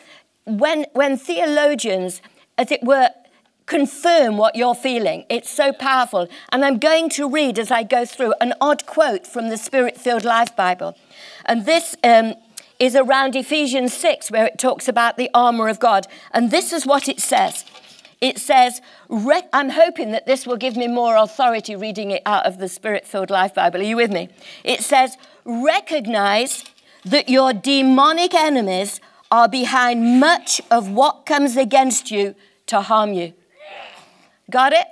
when, 0.58 0.86
when 0.94 1.18
theologians, 1.18 2.22
as 2.58 2.72
it 2.72 2.84
were, 2.84 3.10
confirm 3.66 4.36
what 4.38 4.56
you're 4.56 4.76
feeling, 4.76 5.26
it's 5.30 5.50
so 5.50 5.72
powerful. 5.72 6.28
And 6.52 6.66
I'm 6.66 6.80
going 6.80 7.10
to 7.12 7.30
read 7.30 7.60
as 7.60 7.70
I 7.70 7.84
go 7.84 8.04
through 8.04 8.34
an 8.42 8.54
odd 8.60 8.86
quote 8.86 9.28
from 9.28 9.50
the 9.50 9.58
Spirit 9.58 9.98
Filled 9.98 10.26
Life 10.26 10.56
Bible. 10.56 10.98
And 11.46 11.66
this 11.66 11.96
um, 12.04 12.34
is 12.80 12.96
around 12.96 13.36
Ephesians 13.36 13.94
6, 13.94 14.32
where 14.32 14.46
it 14.46 14.58
talks 14.58 14.88
about 14.88 15.18
the 15.18 15.30
armor 15.34 15.70
of 15.70 15.80
God. 15.80 16.08
And 16.32 16.50
this 16.50 16.74
is 16.74 16.86
what 16.86 17.08
it 17.08 17.20
says 17.20 17.64
It 18.22 18.40
says, 18.40 18.82
I'm 19.54 19.70
hoping 19.70 20.12
that 20.12 20.26
this 20.26 20.48
will 20.48 20.58
give 20.58 20.76
me 20.76 20.88
more 20.88 21.16
authority 21.16 21.76
reading 21.76 22.12
it 22.12 22.24
out 22.26 22.46
of 22.46 22.58
the 22.58 22.68
Spirit 22.68 23.06
filled 23.06 23.30
Life 23.30 23.54
Bible. 23.54 23.82
Are 23.82 23.84
you 23.84 23.96
with 23.98 24.12
me? 24.12 24.30
It 24.64 24.82
says, 24.82 25.16
recognize 25.46 26.66
that 27.06 27.30
your 27.30 27.54
demonic 27.54 28.34
enemies 28.34 29.00
are 29.32 29.48
behind 29.48 30.20
much 30.20 30.62
of 30.72 30.90
what 30.90 31.26
comes 31.26 31.56
against 31.56 32.10
you 32.12 32.36
to 32.68 32.82
harm 32.82 33.14
you. 33.14 33.34
Got 34.50 34.74
it? 34.74 34.88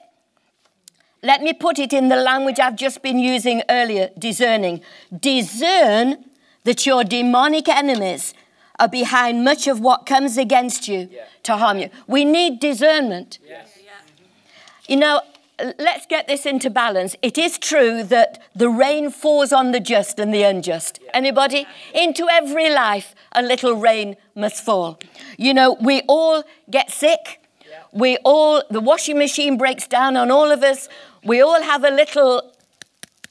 Let 1.23 1.41
me 1.41 1.53
put 1.53 1.79
it 1.79 1.93
in 1.93 2.09
the 2.09 2.15
language 2.15 2.59
I've 2.59 2.75
just 2.75 3.01
been 3.01 3.17
using 3.17 3.63
earlier 3.69 4.11
discerning. 4.17 4.81
Discern 5.17 6.23
that 6.63 6.85
your 6.85 7.03
demonic 7.03 7.67
enemies 7.67 8.33
are 8.79 8.87
behind 8.87 9.43
much 9.43 9.67
of 9.67 9.79
what 9.79 10.05
comes 10.05 10.37
against 10.37 10.87
you 10.87 11.09
yeah. 11.11 11.23
to 11.43 11.57
harm 11.57 11.79
you. 11.79 11.89
We 12.05 12.23
need 12.23 12.59
discernment. 12.59 13.39
Yes. 13.43 13.79
You 14.87 14.95
know, 14.95 15.21
let's 15.79 16.05
get 16.05 16.27
this 16.27 16.45
into 16.45 16.69
balance. 16.69 17.15
It 17.21 17.37
is 17.37 17.57
true 17.57 18.03
that 18.03 18.41
the 18.55 18.69
rain 18.69 19.09
falls 19.09 19.51
on 19.51 19.71
the 19.71 19.79
just 19.79 20.19
and 20.19 20.33
the 20.33 20.43
unjust. 20.43 20.99
Anybody? 21.13 21.65
Into 21.93 22.27
every 22.29 22.69
life, 22.69 23.15
a 23.31 23.41
little 23.41 23.73
rain 23.73 24.15
must 24.35 24.63
fall. 24.63 24.99
You 25.37 25.53
know, 25.53 25.77
we 25.81 26.01
all 26.07 26.43
get 26.69 26.91
sick. 26.91 27.41
We 27.91 28.17
all, 28.23 28.63
the 28.69 28.79
washing 28.79 29.17
machine 29.17 29.57
breaks 29.57 29.87
down 29.87 30.17
on 30.17 30.29
all 30.29 30.51
of 30.51 30.63
us. 30.63 30.87
We 31.23 31.41
all 31.41 31.61
have 31.61 31.83
a 31.83 31.89
little 31.89 32.53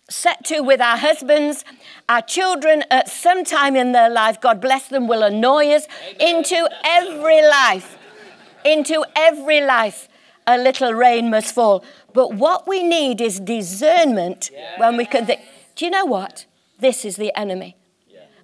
set 0.08 0.44
to 0.46 0.60
with 0.60 0.80
our 0.80 0.96
husbands. 0.96 1.64
Our 2.08 2.22
children, 2.22 2.84
at 2.90 3.08
some 3.08 3.44
time 3.44 3.76
in 3.76 3.92
their 3.92 4.10
life, 4.10 4.40
God 4.40 4.60
bless 4.60 4.88
them, 4.88 5.08
will 5.08 5.22
annoy 5.22 5.72
us 5.72 5.86
into 6.18 6.68
every 6.84 7.42
life. 7.46 7.98
Into 8.64 9.04
every 9.14 9.60
life, 9.60 10.08
a 10.46 10.58
little 10.58 10.92
rain 10.92 11.30
must 11.30 11.54
fall. 11.54 11.84
But 12.16 12.32
what 12.32 12.66
we 12.66 12.82
need 12.82 13.20
is 13.20 13.38
discernment 13.38 14.50
when 14.78 14.96
we 14.96 15.04
can 15.04 15.26
think, 15.26 15.42
do 15.74 15.84
you 15.84 15.90
know 15.90 16.06
what? 16.06 16.46
This 16.78 17.04
is 17.04 17.16
the 17.16 17.30
enemy. 17.38 17.76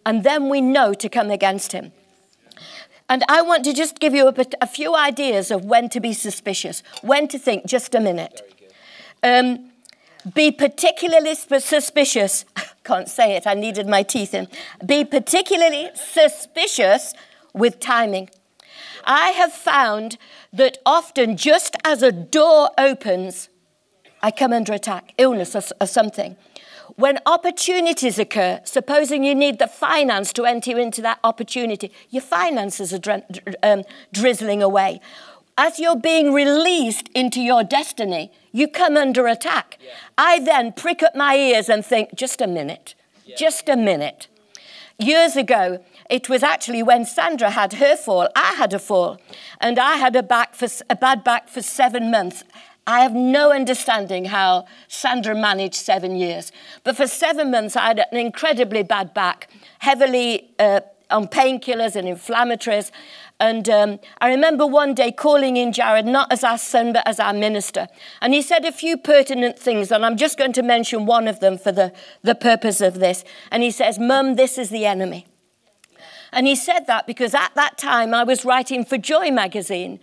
And 0.05 0.25
then 0.25 0.50
we 0.50 0.61
know 0.61 0.93
to 0.93 1.09
come 1.09 1.31
against 1.31 1.73
him. 1.73 1.93
And 3.09 3.25
I 3.31 3.41
want 3.41 3.64
to 3.64 3.73
just 3.73 3.99
give 3.99 4.14
you 4.14 4.29
a, 4.29 4.35
a 4.61 4.67
few 4.67 4.95
ideas 4.95 5.50
of 5.50 5.64
when 5.64 5.88
to 5.88 6.00
be 6.00 6.12
suspicious, 6.12 6.83
when 7.00 7.29
to 7.29 7.38
think, 7.38 7.64
just 7.64 7.95
a 7.95 8.00
minute. 8.00 8.43
Um, 9.23 9.71
be 10.35 10.50
particularly 10.50 11.35
suspicious. 11.35 12.45
Can't 12.85 13.09
say 13.09 13.37
it, 13.37 13.47
I 13.47 13.55
needed 13.55 13.87
my 13.87 14.02
teeth 14.02 14.35
in. 14.35 14.49
Be 14.85 15.02
particularly 15.02 15.88
suspicious 15.95 17.14
with 17.55 17.81
timing. 17.81 18.29
I 19.05 19.31
have 19.31 19.52
found 19.52 20.19
that 20.52 20.76
often, 20.85 21.38
just 21.38 21.75
as 21.85 22.02
a 22.02 22.12
door 22.12 22.71
opens, 22.76 23.49
I 24.23 24.31
come 24.31 24.52
under 24.52 24.73
attack, 24.73 25.14
illness 25.19 25.57
or, 25.57 25.62
or 25.81 25.87
something. 25.87 26.37
When 26.97 27.19
opportunities 27.25 28.19
occur, 28.19 28.61
supposing 28.64 29.25
you 29.25 29.35
need 29.35 29.59
the 29.59 29.67
finance 29.67 30.33
to 30.35 30.45
enter 30.45 30.79
into 30.79 31.00
that 31.02 31.19
opportunity, 31.25 31.91
your 32.11 32.23
finances 32.23 32.93
are 32.93 32.99
dr- 32.99 33.25
um, 33.62 33.85
drizzling 34.12 34.62
away. 34.62 35.00
As 35.57 35.79
you're 35.79 35.97
being 35.97 36.33
released 36.33 37.09
into 37.14 37.41
your 37.41 37.64
destiny, 37.64 38.31
you 38.52 38.69
come 38.69 38.97
under 38.97 39.26
attack. 39.26 39.79
Yeah. 39.81 39.91
I 40.19 40.38
then 40.41 40.73
prick 40.73 41.02
up 41.02 41.14
my 41.14 41.37
ears 41.37 41.69
and 41.69 41.85
think, 41.85 42.14
just 42.14 42.41
a 42.41 42.47
minute, 42.47 42.95
yeah. 43.25 43.37
just 43.37 43.69
a 43.69 43.76
minute. 43.76 44.29
Years 44.99 45.37
ago, 45.37 45.83
it 46.11 46.29
was 46.29 46.43
actually 46.43 46.83
when 46.83 47.05
Sandra 47.05 47.50
had 47.50 47.75
her 47.75 47.97
fall, 47.97 48.29
I 48.37 48.52
had 48.55 48.73
a 48.73 48.79
fall, 48.79 49.19
and 49.61 49.79
I 49.79 49.97
had 49.97 50.14
a, 50.14 50.23
back 50.23 50.55
for, 50.55 50.69
a 50.91 50.97
bad 50.97 51.25
back 51.25 51.49
for 51.49 51.62
seven 51.62 52.11
months. 52.11 52.45
I 52.86 53.00
have 53.00 53.14
no 53.14 53.52
understanding 53.52 54.24
how 54.26 54.66
Sandra 54.88 55.34
managed 55.34 55.76
seven 55.76 56.16
years. 56.16 56.50
But 56.82 56.96
for 56.96 57.06
seven 57.06 57.50
months, 57.50 57.76
I 57.76 57.86
had 57.88 58.04
an 58.10 58.18
incredibly 58.18 58.82
bad 58.82 59.14
back, 59.14 59.48
heavily 59.78 60.50
uh, 60.58 60.80
on 61.08 61.28
painkillers 61.28 61.94
and 61.94 62.08
inflammatories. 62.08 62.90
And 63.38 63.68
um, 63.68 64.00
I 64.20 64.30
remember 64.30 64.66
one 64.66 64.94
day 64.94 65.12
calling 65.12 65.56
in 65.56 65.72
Jared, 65.72 66.06
not 66.06 66.32
as 66.32 66.42
our 66.42 66.58
son, 66.58 66.92
but 66.92 67.06
as 67.06 67.20
our 67.20 67.32
minister. 67.32 67.86
And 68.20 68.34
he 68.34 68.42
said 68.42 68.64
a 68.64 68.72
few 68.72 68.96
pertinent 68.96 69.58
things, 69.58 69.92
and 69.92 70.04
I'm 70.04 70.16
just 70.16 70.38
going 70.38 70.52
to 70.54 70.62
mention 70.62 71.06
one 71.06 71.28
of 71.28 71.40
them 71.40 71.58
for 71.58 71.72
the, 71.72 71.92
the 72.22 72.34
purpose 72.34 72.80
of 72.80 72.94
this. 72.94 73.24
And 73.50 73.62
he 73.62 73.70
says, 73.70 73.98
Mum, 73.98 74.34
this 74.34 74.58
is 74.58 74.70
the 74.70 74.86
enemy. 74.86 75.26
And 76.32 76.46
he 76.46 76.56
said 76.56 76.86
that 76.86 77.06
because 77.06 77.34
at 77.34 77.54
that 77.54 77.76
time 77.76 78.14
I 78.14 78.24
was 78.24 78.44
writing 78.44 78.84
for 78.84 78.96
Joy 78.96 79.30
magazine. 79.30 80.00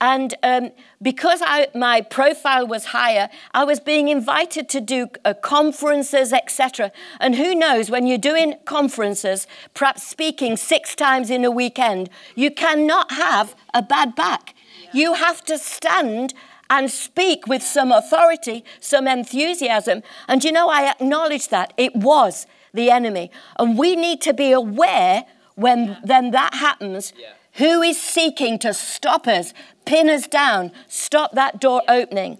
And 0.00 0.34
um, 0.42 0.70
because 1.02 1.40
I, 1.44 1.68
my 1.74 2.00
profile 2.00 2.66
was 2.66 2.86
higher, 2.86 3.28
I 3.52 3.64
was 3.64 3.80
being 3.80 4.08
invited 4.08 4.68
to 4.70 4.80
do 4.80 5.08
uh, 5.24 5.34
conferences, 5.34 6.32
etc. 6.32 6.92
And 7.20 7.34
who 7.34 7.54
knows, 7.54 7.90
when 7.90 8.06
you're 8.06 8.18
doing 8.18 8.54
conferences, 8.64 9.46
perhaps 9.74 10.04
speaking 10.04 10.56
six 10.56 10.94
times 10.94 11.30
in 11.30 11.44
a 11.44 11.50
weekend, 11.50 12.10
you 12.36 12.50
cannot 12.50 13.12
have 13.12 13.56
a 13.74 13.82
bad 13.82 14.14
back. 14.14 14.54
You 14.92 15.14
have 15.14 15.44
to 15.46 15.58
stand 15.58 16.32
and 16.70 16.90
speak 16.90 17.46
with 17.46 17.62
some 17.62 17.90
authority, 17.90 18.64
some 18.80 19.08
enthusiasm. 19.08 20.02
And 20.28 20.44
you 20.44 20.52
know, 20.52 20.68
I 20.68 20.90
acknowledge 20.90 21.48
that 21.48 21.72
it 21.76 21.96
was 21.96 22.46
the 22.72 22.90
enemy. 22.90 23.30
And 23.58 23.78
we 23.78 23.96
need 23.96 24.20
to 24.22 24.34
be 24.34 24.52
aware 24.52 25.24
when 25.58 25.98
then 26.04 26.30
that 26.30 26.54
happens. 26.54 27.12
Yeah. 27.18 27.32
Who 27.54 27.82
is 27.82 28.00
seeking 28.00 28.58
to 28.60 28.72
stop 28.72 29.26
us, 29.26 29.52
pin 29.84 30.08
us 30.08 30.26
down, 30.28 30.70
stop 30.86 31.32
that 31.32 31.60
door 31.60 31.82
opening? 31.88 32.38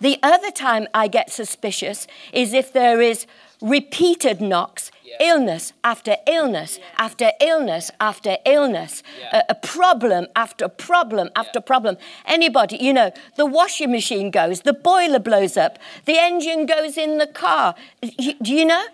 The 0.00 0.18
other 0.22 0.50
time 0.50 0.86
I 0.92 1.08
get 1.08 1.30
suspicious 1.30 2.06
is 2.32 2.52
if 2.52 2.72
there 2.72 3.00
is 3.00 3.26
repeated 3.60 4.40
knocks 4.40 4.90
illness 5.20 5.72
after 5.84 6.16
illness 6.26 6.78
after 6.98 7.30
illness 7.40 7.90
after 8.00 8.36
illness, 8.44 9.02
a, 9.32 9.42
a, 9.50 9.54
problem 9.54 10.26
after 10.34 10.68
problem 10.68 11.30
after 11.36 11.60
problem. 11.60 11.96
Anybody, 12.26 12.76
you 12.76 12.92
know, 12.92 13.12
the 13.36 13.46
washing 13.46 13.90
machine 13.90 14.30
goes, 14.30 14.62
the 14.62 14.72
boiler 14.72 15.18
blows 15.18 15.56
up, 15.56 15.78
the 16.04 16.18
engine 16.18 16.66
goes 16.66 16.96
in 16.96 17.18
the 17.18 17.26
car. 17.26 17.74
You, 18.02 18.34
do 18.40 18.54
you 18.54 18.64
know? 18.64 18.84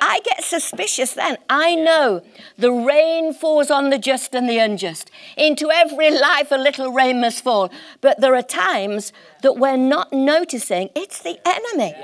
I 0.00 0.20
get 0.24 0.44
suspicious 0.44 1.14
then. 1.14 1.36
I 1.48 1.74
know 1.74 2.22
the 2.58 2.72
rain 2.72 3.32
falls 3.32 3.70
on 3.70 3.90
the 3.90 3.98
just 3.98 4.34
and 4.34 4.48
the 4.48 4.58
unjust. 4.58 5.10
Into 5.36 5.70
every 5.70 6.10
life, 6.10 6.50
a 6.50 6.56
little 6.56 6.92
rain 6.92 7.20
must 7.20 7.42
fall. 7.42 7.70
But 8.00 8.20
there 8.20 8.34
are 8.34 8.42
times 8.42 9.12
that 9.42 9.54
we're 9.54 9.76
not 9.76 10.12
noticing 10.12 10.90
it's 10.94 11.20
the 11.22 11.38
enemy. 11.46 11.94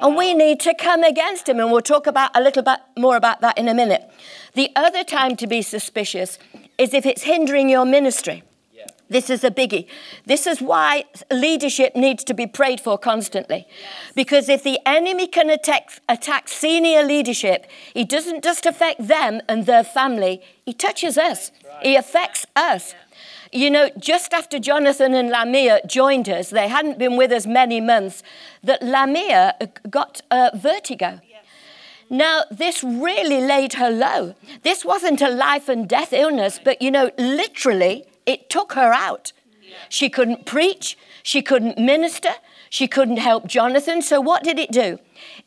And 0.00 0.16
we 0.16 0.34
need 0.34 0.60
to 0.60 0.74
come 0.74 1.02
against 1.02 1.48
him. 1.48 1.60
And 1.60 1.70
we'll 1.70 1.82
talk 1.82 2.06
about 2.06 2.30
a 2.34 2.40
little 2.40 2.62
bit 2.62 2.80
more 2.96 3.16
about 3.16 3.40
that 3.40 3.58
in 3.58 3.68
a 3.68 3.74
minute. 3.74 4.10
The 4.54 4.70
other 4.74 5.04
time 5.04 5.36
to 5.36 5.46
be 5.46 5.62
suspicious 5.62 6.38
is 6.78 6.94
if 6.94 7.06
it's 7.06 7.22
hindering 7.22 7.68
your 7.68 7.84
ministry. 7.84 8.42
This 9.10 9.28
is 9.28 9.42
a 9.42 9.50
biggie. 9.50 9.88
This 10.24 10.46
is 10.46 10.62
why 10.62 11.04
leadership 11.32 11.96
needs 11.96 12.22
to 12.24 12.32
be 12.32 12.46
prayed 12.46 12.80
for 12.80 12.96
constantly. 12.96 13.66
Because 14.14 14.48
if 14.48 14.62
the 14.62 14.78
enemy 14.86 15.26
can 15.26 15.50
attack, 15.50 16.00
attack 16.08 16.46
senior 16.46 17.02
leadership, 17.02 17.66
he 17.92 18.04
doesn't 18.04 18.44
just 18.44 18.66
affect 18.66 19.08
them 19.08 19.40
and 19.48 19.66
their 19.66 19.82
family, 19.82 20.40
he 20.64 20.72
touches 20.72 21.18
us, 21.18 21.50
he 21.82 21.96
affects 21.96 22.46
us. 22.54 22.94
You 23.52 23.70
know, 23.70 23.90
just 23.98 24.32
after 24.32 24.58
Jonathan 24.60 25.12
and 25.14 25.28
Lamia 25.28 25.80
joined 25.86 26.28
us, 26.28 26.50
they 26.50 26.68
hadn't 26.68 26.98
been 26.98 27.16
with 27.16 27.32
us 27.32 27.46
many 27.46 27.80
months, 27.80 28.22
that 28.62 28.82
Lamia 28.82 29.56
got 29.88 30.20
uh, 30.30 30.50
vertigo. 30.54 31.20
Now, 32.08 32.42
this 32.50 32.82
really 32.82 33.40
laid 33.40 33.74
her 33.74 33.88
low. 33.90 34.34
This 34.62 34.84
wasn't 34.84 35.20
a 35.22 35.28
life 35.28 35.68
and 35.68 35.88
death 35.88 36.12
illness, 36.12 36.58
but 36.62 36.82
you 36.82 36.90
know, 36.90 37.10
literally, 37.16 38.04
it 38.26 38.50
took 38.50 38.72
her 38.72 38.92
out. 38.92 39.32
She 39.88 40.08
couldn't 40.08 40.46
preach, 40.46 40.96
she 41.22 41.42
couldn't 41.42 41.78
minister, 41.78 42.30
she 42.68 42.86
couldn't 42.86 43.16
help 43.16 43.46
Jonathan. 43.46 44.00
So, 44.00 44.20
what 44.20 44.44
did 44.44 44.58
it 44.58 44.70
do? 44.70 44.98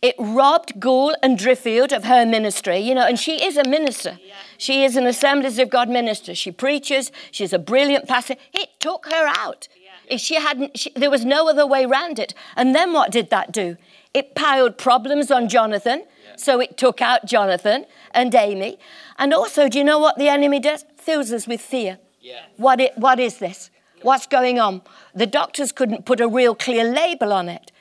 It 0.01 0.15
robbed 0.19 0.79
Goole 0.79 1.15
and 1.23 1.39
Driffield 1.39 1.95
of 1.95 2.03
her 2.03 2.25
ministry, 2.25 2.79
you 2.79 2.93
know, 2.93 3.05
and 3.05 3.17
she 3.17 3.43
is 3.43 3.57
a 3.57 3.67
minister. 3.67 4.19
She 4.57 4.83
is 4.83 4.95
an 4.95 5.07
Assemblies 5.07 5.57
of 5.57 5.69
God 5.69 5.89
minister. 5.89 6.35
She 6.35 6.51
preaches, 6.51 7.11
she's 7.31 7.53
a 7.53 7.59
brilliant 7.59 8.07
pastor. 8.07 8.35
It 8.53 8.79
took 8.79 9.05
her 9.05 9.27
out. 9.27 9.67
If 10.07 10.19
she 10.19 10.35
hadn't, 10.35 10.77
she, 10.77 10.91
there 10.95 11.09
was 11.09 11.23
no 11.23 11.49
other 11.49 11.65
way 11.65 11.85
around 11.85 12.19
it. 12.19 12.33
And 12.55 12.75
then 12.75 12.91
what 12.91 13.09
did 13.11 13.29
that 13.29 13.51
do? 13.51 13.77
It 14.13 14.35
piled 14.35 14.77
problems 14.77 15.31
on 15.31 15.47
Jonathan. 15.47 16.03
So 16.35 16.59
it 16.59 16.77
took 16.77 17.01
out 17.01 17.25
Jonathan 17.25 17.85
and 18.11 18.33
Amy. 18.33 18.77
And 19.17 19.33
also, 19.33 19.69
do 19.69 19.77
you 19.77 19.83
know 19.83 19.99
what 19.99 20.17
the 20.17 20.27
enemy 20.27 20.59
does? 20.59 20.85
Fills 20.97 21.31
us 21.31 21.47
with 21.47 21.61
fear. 21.61 21.99
Yeah. 22.19 22.41
What, 22.57 22.81
it, 22.81 22.97
what 22.97 23.19
is 23.19 23.37
this? 23.37 23.69
What's 24.03 24.27
going 24.27 24.59
on? 24.59 24.81
The 25.15 25.25
doctors 25.25 25.71
couldn't 25.71 26.05
put 26.05 26.19
a 26.19 26.27
real 26.27 26.55
clear 26.55 26.83
label 26.83 27.33
on 27.33 27.49
it. 27.49 27.71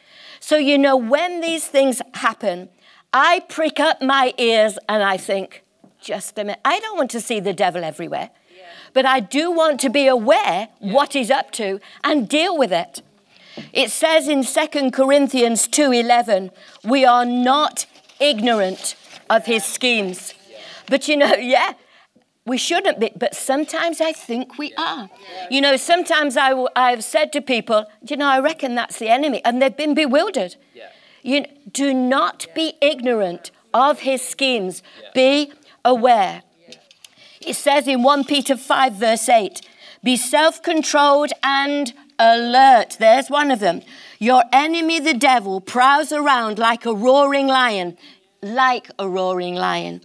So, 0.40 0.56
you 0.56 0.78
know, 0.78 0.96
when 0.96 1.40
these 1.40 1.66
things 1.66 2.00
happen, 2.14 2.68
I 3.12 3.40
prick 3.48 3.78
up 3.78 4.00
my 4.00 4.32
ears 4.38 4.78
and 4.88 5.02
I 5.02 5.16
think, 5.16 5.62
just 6.00 6.38
a 6.38 6.44
minute. 6.44 6.60
I 6.64 6.80
don't 6.80 6.96
want 6.96 7.10
to 7.12 7.20
see 7.20 7.40
the 7.40 7.52
devil 7.52 7.84
everywhere. 7.84 8.30
but 8.94 9.06
I 9.06 9.20
do 9.20 9.50
want 9.50 9.80
to 9.80 9.90
be 9.90 10.06
aware 10.06 10.68
what 10.78 11.12
he's 11.14 11.30
up 11.30 11.50
to 11.52 11.80
and 12.04 12.28
deal 12.28 12.56
with 12.56 12.72
it. 12.72 13.02
It 13.72 13.90
says 13.90 14.28
in 14.28 14.44
2 14.44 14.90
Corinthians 14.90 15.68
2:11, 15.68 16.50
we 16.84 17.04
are 17.04 17.24
not 17.24 17.86
ignorant 18.20 18.94
of 19.28 19.46
his 19.46 19.64
schemes. 19.64 20.34
But 20.86 21.08
you 21.08 21.16
know, 21.16 21.34
yeah, 21.56 21.74
we 22.44 22.58
shouldn't 22.58 22.98
be, 22.98 23.12
but 23.16 23.34
sometimes 23.34 24.00
I 24.00 24.12
think 24.12 24.58
we 24.58 24.72
are. 24.74 25.08
You 25.50 25.60
know, 25.60 25.76
sometimes 25.76 26.36
I, 26.36 26.66
I've 26.74 27.04
said 27.04 27.32
to 27.34 27.40
people, 27.40 27.86
you 28.08 28.16
know, 28.16 28.26
I 28.26 28.40
reckon 28.40 28.74
that's 28.74 28.98
the 28.98 29.08
enemy, 29.08 29.40
and 29.44 29.62
they've 29.62 29.76
been 29.76 29.94
bewildered. 29.94 30.56
You 31.22 31.46
do 31.70 31.94
not 31.94 32.46
be 32.54 32.74
ignorant 32.80 33.52
of 33.72 34.00
his 34.00 34.22
schemes. 34.22 34.82
Be 35.14 35.52
aware. 35.84 36.42
It 37.40 37.54
says 37.54 37.86
in 37.86 38.02
1 38.02 38.24
Peter 38.24 38.56
5, 38.56 38.92
verse 38.94 39.28
8, 39.28 39.60
be 40.02 40.16
self 40.16 40.62
controlled 40.62 41.30
and 41.44 41.92
alert. 42.18 42.96
There's 42.98 43.30
one 43.30 43.50
of 43.50 43.60
them. 43.60 43.82
Your 44.18 44.44
enemy, 44.52 44.98
the 45.00 45.14
devil, 45.14 45.60
prowls 45.60 46.12
around 46.12 46.58
like 46.58 46.86
a 46.86 46.94
roaring 46.94 47.46
lion, 47.46 47.96
like 48.42 48.90
a 48.98 49.08
roaring 49.08 49.54
lion, 49.54 50.00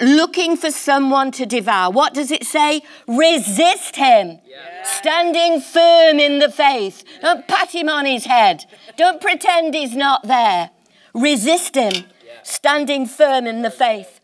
looking 0.00 0.56
for 0.56 0.70
someone 0.70 1.30
to 1.32 1.46
devour. 1.46 1.90
What 1.92 2.14
does 2.14 2.30
it 2.30 2.44
say? 2.44 2.82
Resist 3.06 3.96
him, 3.96 4.38
yeah. 4.46 4.82
standing 4.84 5.60
firm 5.60 6.18
in 6.18 6.38
the 6.38 6.50
faith. 6.50 7.04
Don't 7.20 7.46
pat 7.46 7.74
him 7.74 7.88
on 7.88 8.06
his 8.06 8.24
head, 8.24 8.64
don't 8.96 9.20
pretend 9.20 9.74
he's 9.74 9.96
not 9.96 10.26
there. 10.26 10.70
Resist 11.14 11.74
him, 11.74 12.04
standing 12.42 13.06
firm 13.06 13.46
in 13.46 13.62
the 13.62 13.70
faith. 13.70 14.20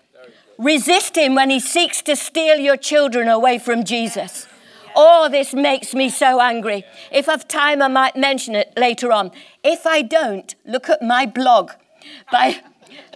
Resist 0.58 1.16
him 1.16 1.34
when 1.34 1.50
he 1.50 1.60
seeks 1.60 2.00
to 2.02 2.16
steal 2.16 2.56
your 2.56 2.76
children 2.76 3.28
away 3.28 3.58
from 3.58 3.84
Jesus. 3.84 4.46
Oh, 4.98 5.28
this 5.28 5.52
makes 5.52 5.92
me 5.94 6.08
so 6.08 6.40
angry. 6.40 6.84
If 7.12 7.28
I've 7.28 7.46
time, 7.46 7.82
I 7.82 7.88
might 7.88 8.16
mention 8.16 8.54
it 8.54 8.72
later 8.76 9.12
on. 9.12 9.30
If 9.62 9.86
I 9.86 10.00
don't, 10.00 10.54
look 10.64 10.88
at 10.88 11.02
my 11.02 11.26
blog. 11.26 11.72
By, 12.32 12.62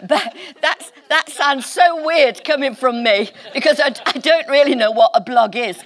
but 0.07 0.35
that's, 0.61 0.91
that 1.09 1.29
sounds 1.29 1.65
so 1.65 2.05
weird 2.05 2.43
coming 2.43 2.75
from 2.75 3.03
me 3.03 3.29
because 3.53 3.79
I, 3.79 3.93
I 4.05 4.19
don't 4.19 4.47
really 4.47 4.75
know 4.75 4.91
what 4.91 5.11
a 5.13 5.21
blog 5.21 5.55
is. 5.55 5.77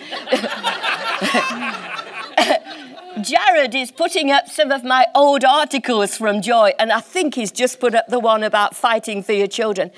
Jared 3.22 3.74
is 3.74 3.91
putting 3.91 4.29
up 4.29 4.50
some 4.50 4.72
of 4.72 4.84
my 4.84 5.05
old 5.15 5.45
articles 5.45 6.17
from 6.17 6.41
Joy, 6.41 6.74
and 6.77 6.91
I 6.91 7.00
think 7.00 7.36
he's 7.36 7.51
just 7.51 7.79
put 7.79 7.95
up 7.95 8.07
the 8.07 8.19
one 8.19 8.43
about 8.43 8.75
fighting 8.75 9.24
for 9.24 9.31
your 9.31 9.48
children. 9.48 9.91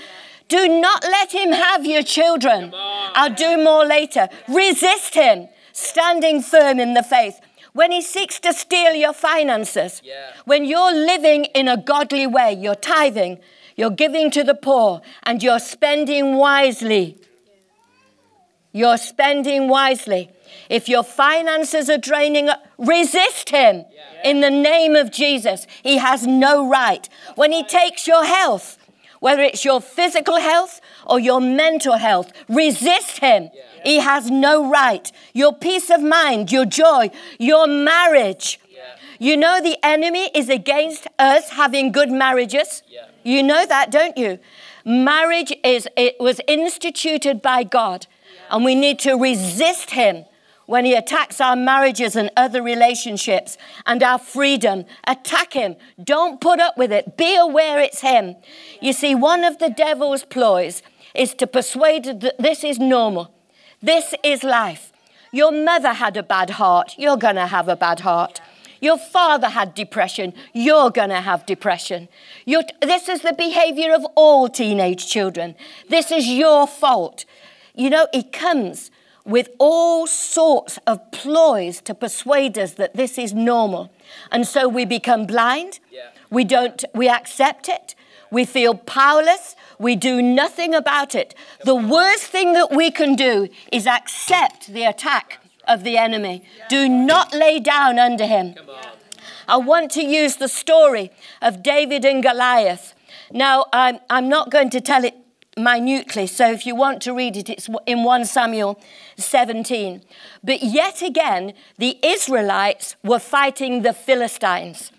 Do 0.47 0.67
not 0.67 1.03
let 1.03 1.33
him 1.33 1.51
have 1.51 1.85
your 1.85 2.03
children. 2.03 2.71
I'll 2.75 3.33
do 3.33 3.61
more 3.61 3.85
later. 3.85 4.29
Resist 4.47 5.15
him 5.15 5.49
standing 5.73 6.41
firm 6.41 6.79
in 6.79 6.93
the 6.93 7.03
faith. 7.03 7.39
When 7.73 7.91
he 7.91 8.01
seeks 8.01 8.39
to 8.39 8.53
steal 8.53 8.93
your 8.93 9.13
finances, 9.13 10.01
yeah. 10.03 10.31
when 10.45 10.65
you're 10.65 10.93
living 10.93 11.45
in 11.45 11.67
a 11.67 11.77
godly 11.77 12.25
way, 12.25 12.53
you're 12.53 12.75
tithing, 12.75 13.39
you're 13.77 13.91
giving 13.91 14.29
to 14.31 14.43
the 14.43 14.55
poor, 14.55 15.01
and 15.23 15.41
you're 15.41 15.59
spending 15.59 16.35
wisely. 16.35 17.17
You're 18.73 18.97
spending 18.97 19.69
wisely. 19.69 20.29
If 20.69 20.89
your 20.89 21.03
finances 21.03 21.89
are 21.89 21.97
draining, 21.97 22.49
resist 22.77 23.49
him 23.49 23.85
yeah. 23.91 24.29
in 24.29 24.41
the 24.41 24.49
name 24.49 24.95
of 24.95 25.11
Jesus. 25.11 25.65
He 25.83 25.97
has 25.97 26.27
no 26.27 26.67
right. 26.69 27.07
When 27.35 27.51
he 27.51 27.63
takes 27.63 28.07
your 28.07 28.25
health, 28.25 28.77
whether 29.19 29.41
it's 29.41 29.63
your 29.65 29.81
physical 29.81 30.37
health 30.37 30.81
or 31.05 31.19
your 31.19 31.41
mental 31.41 31.97
health, 31.97 32.31
resist 32.49 33.19
him. 33.19 33.49
Yeah. 33.53 33.61
He 33.83 33.99
has 33.99 34.29
no 34.29 34.69
right. 34.69 35.11
Your 35.33 35.53
peace 35.53 35.89
of 35.89 36.01
mind, 36.01 36.51
your 36.51 36.65
joy, 36.65 37.09
your 37.39 37.67
marriage. 37.67 38.59
Yeah. 38.69 38.79
You 39.19 39.37
know 39.37 39.61
the 39.61 39.77
enemy 39.83 40.29
is 40.35 40.49
against 40.49 41.07
us 41.17 41.49
having 41.51 41.91
good 41.91 42.11
marriages. 42.11 42.83
Yeah. 42.87 43.05
You 43.27 43.43
know 43.43 43.65
that, 43.65 43.91
don't 43.91 44.17
you? 44.17 44.39
Marriage 44.85 45.53
is 45.61 45.85
it 45.97 46.15
was 46.17 46.39
instituted 46.47 47.41
by 47.41 47.63
God, 47.63 48.07
and 48.49 48.63
we 48.63 48.73
need 48.73 48.99
to 48.99 49.15
resist 49.15 49.91
him 49.91 50.23
when 50.65 50.85
he 50.85 50.93
attacks 50.93 51.41
our 51.41 51.57
marriages 51.57 52.15
and 52.15 52.31
other 52.37 52.61
relationships 52.61 53.57
and 53.85 54.01
our 54.01 54.17
freedom. 54.17 54.85
Attack 55.05 55.51
him. 55.51 55.75
Don't 56.01 56.39
put 56.39 56.61
up 56.61 56.77
with 56.77 56.93
it. 56.93 57.17
Be 57.17 57.35
aware 57.35 57.81
it's 57.81 57.99
him. 57.99 58.37
You 58.81 58.93
see, 58.93 59.13
one 59.13 59.43
of 59.43 59.57
the 59.59 59.71
devil's 59.71 60.23
ploys 60.23 60.81
is 61.13 61.33
to 61.33 61.47
persuade 61.47 62.05
that 62.05 62.37
this 62.39 62.63
is 62.63 62.79
normal. 62.79 63.35
This 63.81 64.15
is 64.23 64.41
life. 64.41 64.93
Your 65.33 65.51
mother 65.51 65.91
had 65.91 66.15
a 66.15 66.23
bad 66.23 66.51
heart. 66.51 66.95
You're 66.97 67.17
going 67.17 67.35
to 67.35 67.47
have 67.47 67.67
a 67.67 67.75
bad 67.75 67.99
heart. 67.99 68.39
Your 68.79 68.97
father 68.97 69.49
had 69.49 69.73
depression. 69.73 70.33
You're 70.53 70.89
going 70.89 71.09
to 71.09 71.21
have 71.21 71.45
depression. 71.45 72.07
You're, 72.45 72.63
this 72.81 73.09
is 73.09 73.21
the 73.21 73.33
behavior 73.33 73.93
of 73.93 74.05
all 74.15 74.49
teenage 74.49 75.07
children. 75.07 75.55
This 75.89 76.11
is 76.11 76.27
your 76.27 76.67
fault. 76.67 77.25
You 77.75 77.89
know, 77.89 78.07
it 78.13 78.31
comes 78.31 78.91
with 79.25 79.49
all 79.59 80.07
sorts 80.07 80.79
of 80.87 81.11
ploys 81.11 81.81
to 81.81 81.93
persuade 81.93 82.57
us 82.57 82.73
that 82.73 82.95
this 82.95 83.17
is 83.17 83.33
normal. 83.33 83.91
And 84.31 84.47
so 84.47 84.69
we 84.69 84.85
become 84.85 85.25
blind. 85.25 85.79
Yeah. 85.91 86.09
We 86.29 86.43
don't, 86.43 86.83
we 86.93 87.09
accept 87.09 87.67
it. 87.67 87.93
We 88.31 88.45
feel 88.45 88.75
powerless. 88.75 89.55
We 89.79 89.95
do 89.95 90.21
nothing 90.21 90.73
about 90.73 91.13
it. 91.15 91.35
The 91.63 91.75
worst 91.75 92.23
thing 92.23 92.53
that 92.53 92.71
we 92.71 92.91
can 92.91 93.15
do 93.15 93.49
is 93.71 93.85
accept 93.85 94.67
the 94.67 94.83
attack 94.83 95.39
of 95.67 95.83
the 95.83 95.97
enemy. 95.97 96.43
Do 96.69 96.87
not 96.89 97.33
lay 97.33 97.59
down 97.59 97.99
under 97.99 98.25
him. 98.25 98.55
I 99.47 99.57
want 99.57 99.91
to 99.91 100.03
use 100.03 100.35
the 100.35 100.49
story 100.49 101.11
of 101.41 101.63
David 101.63 102.03
and 102.03 102.21
Goliath. 102.21 102.93
Now, 103.31 103.65
I'm, 103.71 103.99
I'm 104.09 104.27
not 104.27 104.51
going 104.51 104.69
to 104.71 104.81
tell 104.81 105.03
it 105.05 105.15
minutely, 105.57 106.27
so 106.27 106.51
if 106.51 106.65
you 106.65 106.75
want 106.75 107.01
to 107.03 107.13
read 107.13 107.35
it, 107.35 107.49
it's 107.49 107.67
in 107.85 108.03
1 108.03 108.25
Samuel 108.25 108.79
17. 109.17 110.01
But 110.43 110.63
yet 110.63 111.01
again, 111.01 111.53
the 111.77 111.97
Israelites 112.03 112.95
were 113.03 113.19
fighting 113.19 113.81
the 113.81 113.93
Philistines. 113.93 114.91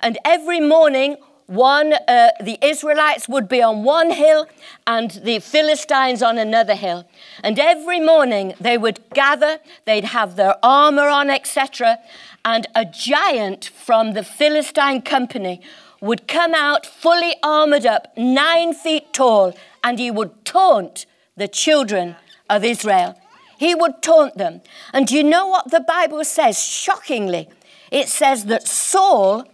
And 0.00 0.18
every 0.24 0.60
morning, 0.60 1.16
one, 1.46 1.92
uh, 1.92 2.30
the 2.40 2.58
Israelites 2.62 3.28
would 3.28 3.48
be 3.48 3.62
on 3.62 3.84
one 3.84 4.10
hill 4.10 4.46
and 4.86 5.10
the 5.10 5.38
Philistines 5.40 6.22
on 6.22 6.38
another 6.38 6.74
hill. 6.74 7.06
And 7.42 7.58
every 7.58 8.00
morning 8.00 8.54
they 8.60 8.78
would 8.78 9.00
gather, 9.14 9.58
they'd 9.84 10.04
have 10.04 10.36
their 10.36 10.56
armor 10.62 11.08
on, 11.08 11.30
etc. 11.30 11.98
And 12.44 12.66
a 12.74 12.84
giant 12.84 13.64
from 13.66 14.12
the 14.12 14.24
Philistine 14.24 15.02
company 15.02 15.60
would 16.00 16.26
come 16.26 16.52
out 16.54 16.84
fully 16.84 17.36
armored 17.42 17.86
up, 17.86 18.12
nine 18.16 18.74
feet 18.74 19.12
tall, 19.12 19.54
and 19.84 19.98
he 19.98 20.10
would 20.10 20.44
taunt 20.44 21.06
the 21.36 21.48
children 21.48 22.16
of 22.50 22.64
Israel. 22.64 23.18
He 23.56 23.74
would 23.74 24.02
taunt 24.02 24.36
them. 24.36 24.60
And 24.92 25.06
do 25.06 25.16
you 25.16 25.22
know 25.22 25.46
what 25.46 25.70
the 25.70 25.80
Bible 25.80 26.24
says? 26.24 26.60
Shockingly, 26.60 27.48
it 27.92 28.08
says 28.08 28.46
that 28.46 28.66
Saul 28.66 29.44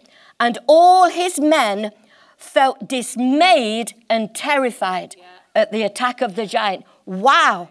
and 0.41 0.59
all 0.67 1.11
his 1.11 1.39
men 1.39 1.93
felt 2.39 2.89
dismayed 2.89 3.93
and 4.09 4.35
terrified 4.35 5.17
yeah. 5.19 5.25
at 5.55 5.73
the 5.73 5.83
attack 5.83 6.23
of 6.23 6.37
the 6.37 6.47
giant. 6.47 6.85
Wow! 7.09 7.71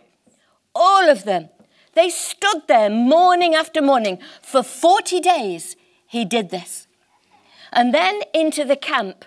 All 0.73 1.09
of 1.11 1.23
them. 1.23 1.49
They 1.93 2.09
stood 2.09 2.63
there 2.67 2.89
morning 2.89 3.53
after 3.53 3.83
morning. 3.83 4.17
For 4.41 4.63
40 4.63 5.19
days, 5.19 5.75
he 6.07 6.25
did 6.25 6.49
this. 6.49 6.87
And 7.71 7.93
then 7.93 8.21
into 8.33 8.65
the 8.65 8.75
camp 8.75 9.25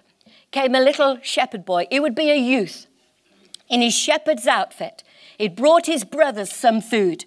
came 0.50 0.74
a 0.74 0.80
little 0.80 1.20
shepherd 1.22 1.64
boy. 1.64 1.86
He 1.92 2.00
would 2.00 2.16
be 2.16 2.28
a 2.28 2.36
youth 2.36 2.88
in 3.68 3.82
his 3.82 3.94
shepherd's 3.94 4.48
outfit. 4.48 5.04
He'd 5.38 5.54
brought 5.54 5.86
his 5.86 6.02
brothers 6.02 6.52
some 6.52 6.80
food. 6.80 7.24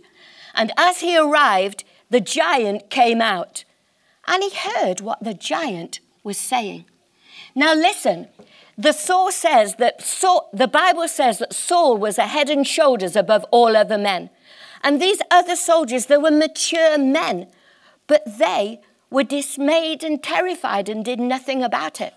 And 0.53 0.73
as 0.75 0.99
he 0.99 1.17
arrived, 1.17 1.85
the 2.09 2.19
giant 2.19 2.89
came 2.89 3.21
out. 3.21 3.63
And 4.27 4.43
he 4.43 4.51
heard 4.53 4.99
what 4.99 5.23
the 5.23 5.33
giant 5.33 6.01
was 6.21 6.37
saying. 6.37 6.83
Now 7.55 7.73
listen, 7.73 8.27
the 8.77 8.91
says 8.93 9.75
that 9.75 9.99
the 10.53 10.67
Bible 10.67 11.07
says 11.07 11.39
that 11.39 11.53
Saul 11.53 11.97
was 11.97 12.17
a 12.17 12.27
head 12.27 12.49
and 12.49 12.65
shoulders 12.65 13.15
above 13.15 13.45
all 13.51 13.77
other 13.77 13.97
men. 13.97 14.29
And 14.83 15.01
these 15.01 15.21
other 15.31 15.55
soldiers, 15.55 16.07
they 16.07 16.17
were 16.17 16.31
mature 16.31 16.97
men, 16.97 17.47
but 18.07 18.23
they 18.37 18.81
were 19.09 19.23
dismayed 19.23 20.03
and 20.03 20.21
terrified 20.21 20.89
and 20.89 21.05
did 21.05 21.19
nothing 21.19 21.63
about 21.63 22.01
it. 22.01 22.13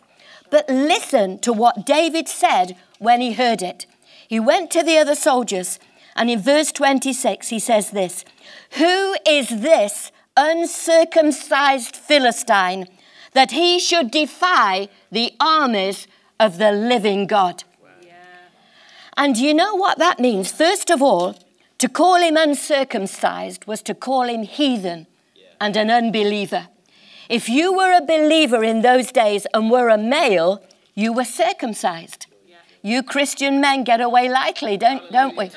But 0.50 0.68
listen 0.68 1.38
to 1.40 1.52
what 1.52 1.84
David 1.84 2.28
said 2.28 2.76
when 2.98 3.20
he 3.20 3.34
heard 3.34 3.62
it. 3.62 3.86
He 4.26 4.40
went 4.40 4.70
to 4.72 4.82
the 4.82 4.98
other 4.98 5.14
soldiers, 5.14 5.78
and 6.16 6.30
in 6.30 6.40
verse 6.40 6.72
26, 6.72 7.48
he 7.48 7.58
says 7.58 7.90
this 7.90 8.24
Who 8.72 9.16
is 9.26 9.48
this 9.48 10.10
uncircumcised 10.36 11.96
Philistine 11.96 12.86
that 13.32 13.52
he 13.52 13.78
should 13.78 14.10
defy 14.10 14.88
the 15.12 15.32
armies 15.38 16.06
of 16.38 16.58
the 16.58 16.72
living 16.72 17.26
God? 17.26 17.64
And 19.16 19.36
you 19.36 19.54
know 19.54 19.74
what 19.74 19.98
that 19.98 20.20
means? 20.20 20.52
First 20.52 20.90
of 20.90 21.00
all, 21.02 21.36
To 21.78 21.88
call 21.90 22.16
him 22.16 22.36
uncircumcised 22.36 23.66
was 23.66 23.82
to 23.82 23.94
call 23.94 24.22
him 24.22 24.44
heathen 24.44 25.06
and 25.60 25.76
an 25.76 25.90
unbeliever. 25.90 26.68
If 27.28 27.48
you 27.48 27.72
were 27.72 27.92
a 27.92 28.00
believer 28.00 28.64
in 28.64 28.80
those 28.80 29.12
days 29.12 29.46
and 29.52 29.70
were 29.70 29.90
a 29.90 29.98
male, 29.98 30.62
you 30.94 31.12
were 31.12 31.24
circumcised. 31.24 32.26
You 32.80 33.02
Christian 33.02 33.60
men 33.60 33.84
get 33.84 34.00
away 34.00 34.28
lightly, 34.28 34.76
don't, 34.78 35.10
don't 35.12 35.36
we? 35.36 35.50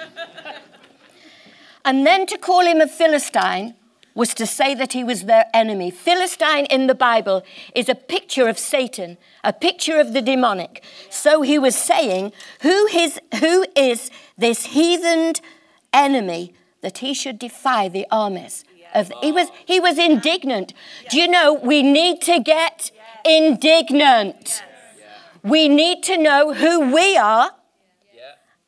and 1.86 2.06
then 2.06 2.26
to 2.26 2.38
call 2.38 2.66
him 2.66 2.82
a 2.82 2.88
Philistine 2.88 3.76
was 4.16 4.34
to 4.34 4.46
say 4.46 4.76
that 4.76 4.94
he 4.94 5.04
was 5.04 5.26
their 5.26 5.46
enemy. 5.54 5.92
Philistine 5.92 6.66
in 6.66 6.88
the 6.88 6.96
Bible 6.96 7.44
is 7.76 7.90
a 7.90 7.96
picture 7.96 8.48
of 8.48 8.58
Satan, 8.58 9.18
a 9.44 9.54
picture 9.54 10.00
of 10.00 10.14
the 10.14 10.22
demonic. 10.22 10.84
So 11.10 11.42
he 11.42 11.58
was 11.58 11.76
saying, 11.76 12.32
who, 12.62 12.88
his, 12.88 13.20
who 13.40 13.66
is 13.76 14.10
this 14.38 14.68
heathen 14.68 15.34
enemy 15.94 16.54
that 16.82 17.00
he 17.00 17.14
should 17.14 17.40
defy 17.40 17.88
the 17.88 18.06
armies? 18.12 18.66
Of, 18.94 19.12
he, 19.22 19.32
was, 19.32 19.50
he 19.66 19.80
was 19.80 20.00
indignant. 20.00 20.74
Do 21.10 21.20
you 21.20 21.28
know 21.28 21.54
we 21.54 21.84
need 21.84 22.22
to 22.24 22.40
get 22.40 22.92
indignant? 23.24 24.64
We 25.44 25.70
need 25.70 26.04
to 26.04 26.18
know 26.18 26.54
who 26.54 26.94
we 26.94 27.16
are 27.16 27.52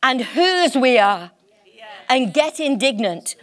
and 0.04 0.22
whose 0.22 0.76
we 0.76 0.98
are 1.00 1.32
and 2.08 2.34
get 2.34 2.60
indignant. 2.60 3.36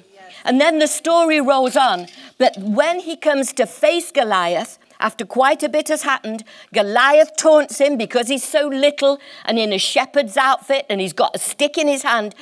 And 0.44 0.60
then 0.60 0.78
the 0.78 0.86
story 0.86 1.40
rolls 1.40 1.76
on. 1.76 2.06
But 2.38 2.56
when 2.58 3.00
he 3.00 3.16
comes 3.16 3.52
to 3.54 3.66
face 3.66 4.12
Goliath, 4.12 4.78
after 5.00 5.24
quite 5.24 5.62
a 5.62 5.68
bit 5.68 5.88
has 5.88 6.02
happened, 6.02 6.44
Goliath 6.72 7.36
taunts 7.36 7.78
him 7.78 7.96
because 7.96 8.28
he's 8.28 8.44
so 8.44 8.66
little 8.66 9.18
and 9.44 9.58
in 9.58 9.72
a 9.72 9.78
shepherd's 9.78 10.36
outfit 10.36 10.86
and 10.88 11.00
he's 11.00 11.12
got 11.12 11.36
a 11.36 11.38
stick 11.38 11.78
in 11.78 11.86
his 11.86 12.02
hand. 12.02 12.34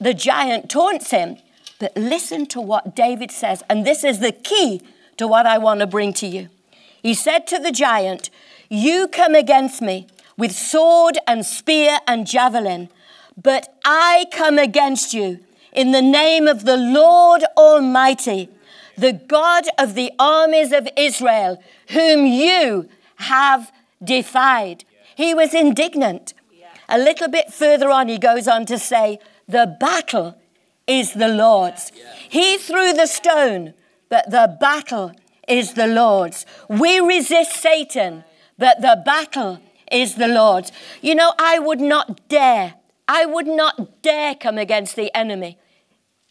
The 0.00 0.14
giant 0.14 0.68
taunts 0.68 1.10
him. 1.10 1.36
But 1.78 1.96
listen 1.96 2.46
to 2.46 2.60
what 2.60 2.94
David 2.94 3.32
says, 3.32 3.64
and 3.68 3.84
this 3.84 4.04
is 4.04 4.20
the 4.20 4.30
key 4.30 4.82
to 5.16 5.26
what 5.26 5.46
I 5.46 5.58
want 5.58 5.80
to 5.80 5.86
bring 5.86 6.12
to 6.14 6.26
you. 6.26 6.48
He 7.02 7.14
said 7.14 7.46
to 7.48 7.58
the 7.58 7.72
giant, 7.72 8.30
You 8.68 9.08
come 9.08 9.34
against 9.34 9.82
me 9.82 10.06
with 10.36 10.52
sword 10.52 11.18
and 11.26 11.44
spear 11.44 11.98
and 12.06 12.26
javelin, 12.26 12.88
but 13.40 13.76
I 13.84 14.26
come 14.30 14.58
against 14.58 15.12
you 15.12 15.40
in 15.72 15.92
the 15.92 16.02
name 16.02 16.46
of 16.46 16.64
the 16.64 16.76
Lord 16.76 17.44
Almighty, 17.56 18.48
the 18.96 19.12
God 19.12 19.64
of 19.78 19.94
the 19.94 20.12
armies 20.18 20.72
of 20.72 20.88
Israel, 20.96 21.62
whom 21.90 22.26
you 22.26 22.88
have 23.16 23.72
defied. 24.02 24.84
He 25.14 25.34
was 25.34 25.54
indignant. 25.54 26.34
A 26.88 26.98
little 26.98 27.28
bit 27.28 27.52
further 27.52 27.90
on, 27.90 28.08
he 28.08 28.18
goes 28.18 28.46
on 28.46 28.66
to 28.66 28.78
say, 28.78 29.18
The 29.48 29.76
battle 29.80 30.36
is 30.86 31.14
the 31.14 31.28
Lord's. 31.28 31.90
He 32.28 32.58
threw 32.58 32.92
the 32.92 33.06
stone, 33.06 33.72
but 34.10 34.30
the 34.30 34.56
battle 34.60 35.12
is 35.48 35.72
the 35.72 35.86
Lord's. 35.86 36.44
We 36.68 37.00
resist 37.00 37.52
Satan, 37.52 38.24
but 38.58 38.82
the 38.82 39.02
battle 39.04 39.60
is 39.90 40.16
the 40.16 40.28
Lord's. 40.28 40.70
You 41.00 41.14
know, 41.14 41.32
I 41.38 41.58
would 41.58 41.80
not 41.80 42.28
dare, 42.28 42.74
I 43.08 43.24
would 43.24 43.46
not 43.46 44.02
dare 44.02 44.34
come 44.34 44.58
against 44.58 44.96
the 44.96 45.14
enemy 45.16 45.58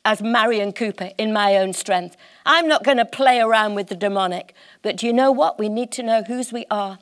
as 0.04 0.22
Marion 0.22 0.74
Cooper 0.74 1.12
in 1.18 1.32
my 1.32 1.56
own 1.58 1.74
strength. 1.74 2.18
I'm 2.46 2.68
not 2.68 2.84
going 2.84 2.98
to 2.98 3.06
play 3.06 3.40
around 3.40 3.76
with 3.76 3.88
the 3.88 3.96
demonic. 3.96 4.54
But 4.82 4.98
do 4.98 5.06
you 5.06 5.14
know 5.14 5.32
what? 5.32 5.60
We 5.60 5.70
need 5.70 5.92
to 5.94 6.04
know 6.04 6.24
whose 6.24 6.52
we 6.52 6.66
are. 6.72 7.00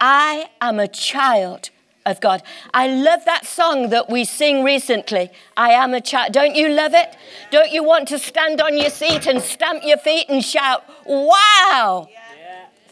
I 0.00 0.50
am 0.60 0.80
a 0.80 0.88
child 0.88 1.70
of 2.04 2.20
God. 2.20 2.42
I 2.74 2.88
love 2.88 3.24
that 3.26 3.46
song 3.46 3.90
that 3.90 4.10
we 4.10 4.24
sing 4.24 4.64
recently. 4.64 5.30
I 5.56 5.70
am 5.70 5.94
a 5.94 6.00
child. 6.00 6.32
Don't 6.32 6.56
you 6.56 6.68
love 6.68 6.94
it? 6.94 7.14
Don't 7.50 7.70
you 7.70 7.84
want 7.84 8.08
to 8.08 8.18
stand 8.18 8.60
on 8.60 8.76
your 8.76 8.90
seat 8.90 9.26
and 9.26 9.40
stamp 9.40 9.84
your 9.84 9.98
feet 9.98 10.26
and 10.28 10.44
shout, 10.44 10.84
Wow! 11.06 12.08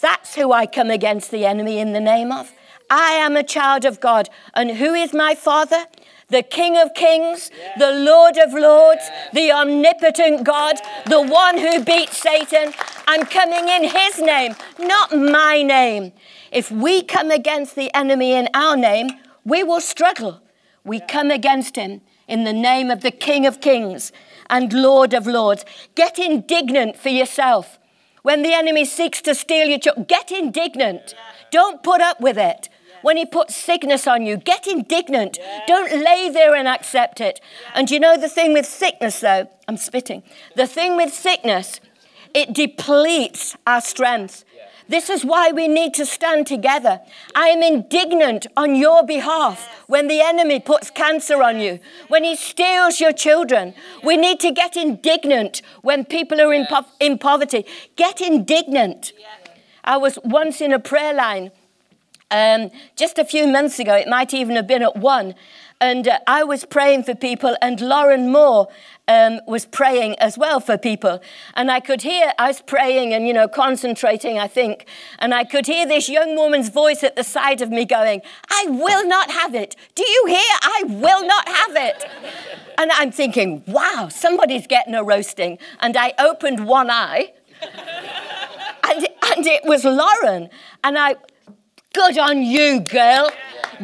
That's 0.00 0.34
who 0.34 0.52
I 0.52 0.66
come 0.66 0.90
against 0.90 1.30
the 1.30 1.44
enemy 1.44 1.78
in 1.78 1.92
the 1.92 2.00
name 2.00 2.32
of. 2.32 2.52
I 2.88 3.12
am 3.12 3.36
a 3.36 3.42
child 3.42 3.84
of 3.84 4.00
God. 4.00 4.28
And 4.54 4.72
who 4.72 4.94
is 4.94 5.12
my 5.12 5.34
father? 5.34 5.84
The 6.30 6.42
King 6.42 6.76
of 6.76 6.94
Kings, 6.94 7.50
the 7.78 7.92
Lord 7.92 8.38
of 8.38 8.52
Lords, 8.52 9.02
the 9.32 9.52
omnipotent 9.52 10.44
God, 10.44 10.76
the 11.06 11.20
one 11.20 11.58
who 11.58 11.84
beat 11.84 12.10
Satan. 12.10 12.72
I'm 13.06 13.26
coming 13.26 13.68
in 13.68 13.84
his 13.84 14.18
name, 14.18 14.54
not 14.78 15.12
my 15.12 15.62
name. 15.62 16.12
If 16.52 16.70
we 16.70 17.02
come 17.02 17.30
against 17.30 17.74
the 17.74 17.94
enemy 17.94 18.32
in 18.32 18.48
our 18.54 18.76
name, 18.76 19.10
we 19.44 19.62
will 19.62 19.80
struggle. 19.80 20.40
We 20.84 21.00
come 21.00 21.30
against 21.30 21.76
him 21.76 22.00
in 22.26 22.44
the 22.44 22.52
name 22.52 22.90
of 22.90 23.02
the 23.02 23.10
King 23.10 23.44
of 23.44 23.60
Kings 23.60 24.12
and 24.48 24.72
Lord 24.72 25.12
of 25.12 25.26
Lords. 25.26 25.64
Get 25.94 26.18
indignant 26.18 26.96
for 26.96 27.10
yourself. 27.10 27.78
When 28.22 28.42
the 28.42 28.54
enemy 28.54 28.84
seeks 28.84 29.20
to 29.22 29.34
steal 29.34 29.68
your 29.68 29.78
child, 29.78 30.08
get 30.08 30.30
indignant. 30.30 31.14
Don't 31.50 31.82
put 31.82 32.00
up 32.00 32.20
with 32.20 32.38
it. 32.38 32.68
When 33.02 33.16
he 33.16 33.24
puts 33.24 33.56
sickness 33.56 34.06
on 34.06 34.26
you, 34.26 34.36
get 34.36 34.66
indignant. 34.66 35.38
Don't 35.66 35.92
lay 35.92 36.30
there 36.30 36.54
and 36.54 36.68
accept 36.68 37.20
it. 37.20 37.40
And 37.74 37.90
you 37.90 37.98
know 38.00 38.16
the 38.16 38.28
thing 38.28 38.52
with 38.52 38.66
sickness, 38.66 39.20
though? 39.20 39.48
I'm 39.68 39.76
spitting. 39.76 40.22
The 40.56 40.66
thing 40.66 40.96
with 40.96 41.12
sickness, 41.14 41.80
it 42.34 42.52
depletes 42.52 43.56
our 43.66 43.80
strength. 43.80 44.44
This 44.88 45.08
is 45.08 45.24
why 45.24 45.52
we 45.52 45.68
need 45.68 45.94
to 45.94 46.04
stand 46.04 46.48
together. 46.48 47.00
I 47.32 47.46
am 47.46 47.62
indignant 47.62 48.48
on 48.56 48.74
your 48.74 49.06
behalf 49.06 49.68
when 49.86 50.08
the 50.08 50.20
enemy 50.20 50.58
puts 50.58 50.90
cancer 50.90 51.44
on 51.44 51.60
you, 51.60 51.78
when 52.08 52.24
he 52.24 52.34
steals 52.34 52.98
your 52.98 53.12
children. 53.12 53.72
We 54.02 54.16
need 54.16 54.40
to 54.40 54.50
get 54.50 54.76
indignant 54.76 55.62
when 55.82 56.04
people 56.04 56.40
are 56.40 56.52
in, 56.52 56.66
po- 56.66 56.86
in 56.98 57.18
poverty. 57.18 57.66
Get 57.94 58.20
indignant. 58.20 59.12
I 59.84 59.96
was 59.96 60.18
once 60.24 60.60
in 60.60 60.72
a 60.72 60.80
prayer 60.80 61.14
line 61.14 61.52
um, 62.30 62.70
just 62.96 63.18
a 63.18 63.24
few 63.24 63.46
months 63.46 63.78
ago, 63.78 63.94
it 63.94 64.08
might 64.08 64.32
even 64.34 64.56
have 64.56 64.66
been 64.66 64.82
at 64.82 64.96
one, 64.96 65.34
and 65.80 66.06
uh, 66.06 66.18
I 66.26 66.44
was 66.44 66.66
praying 66.66 67.04
for 67.04 67.14
people, 67.14 67.56
and 67.62 67.80
Lauren 67.80 68.30
Moore 68.30 68.68
um, 69.08 69.40
was 69.46 69.64
praying 69.64 70.18
as 70.18 70.36
well 70.36 70.60
for 70.60 70.76
people. 70.76 71.20
And 71.54 71.70
I 71.70 71.80
could 71.80 72.02
hear, 72.02 72.32
I 72.38 72.48
was 72.48 72.60
praying 72.60 73.14
and, 73.14 73.26
you 73.26 73.32
know, 73.32 73.48
concentrating, 73.48 74.38
I 74.38 74.46
think, 74.46 74.86
and 75.18 75.34
I 75.34 75.44
could 75.44 75.66
hear 75.66 75.86
this 75.86 76.08
young 76.08 76.36
woman's 76.36 76.68
voice 76.68 77.02
at 77.02 77.16
the 77.16 77.24
side 77.24 77.62
of 77.62 77.70
me 77.70 77.86
going, 77.86 78.20
I 78.50 78.66
will 78.68 79.06
not 79.06 79.30
have 79.30 79.54
it. 79.54 79.74
Do 79.94 80.08
you 80.08 80.24
hear? 80.28 80.54
I 80.62 80.82
will 80.86 81.26
not 81.26 81.48
have 81.48 81.76
it. 81.76 82.04
and 82.78 82.92
I'm 82.92 83.10
thinking, 83.10 83.64
wow, 83.66 84.08
somebody's 84.10 84.66
getting 84.66 84.94
a 84.94 85.02
roasting. 85.02 85.58
And 85.80 85.96
I 85.96 86.12
opened 86.18 86.66
one 86.66 86.90
eye. 86.90 87.32
and, 88.84 89.08
and 89.34 89.46
it 89.46 89.64
was 89.64 89.84
Lauren. 89.84 90.50
And 90.84 90.98
I, 90.98 91.16
good 91.92 92.18
on 92.18 92.42
you, 92.42 92.80
girl. 92.80 93.30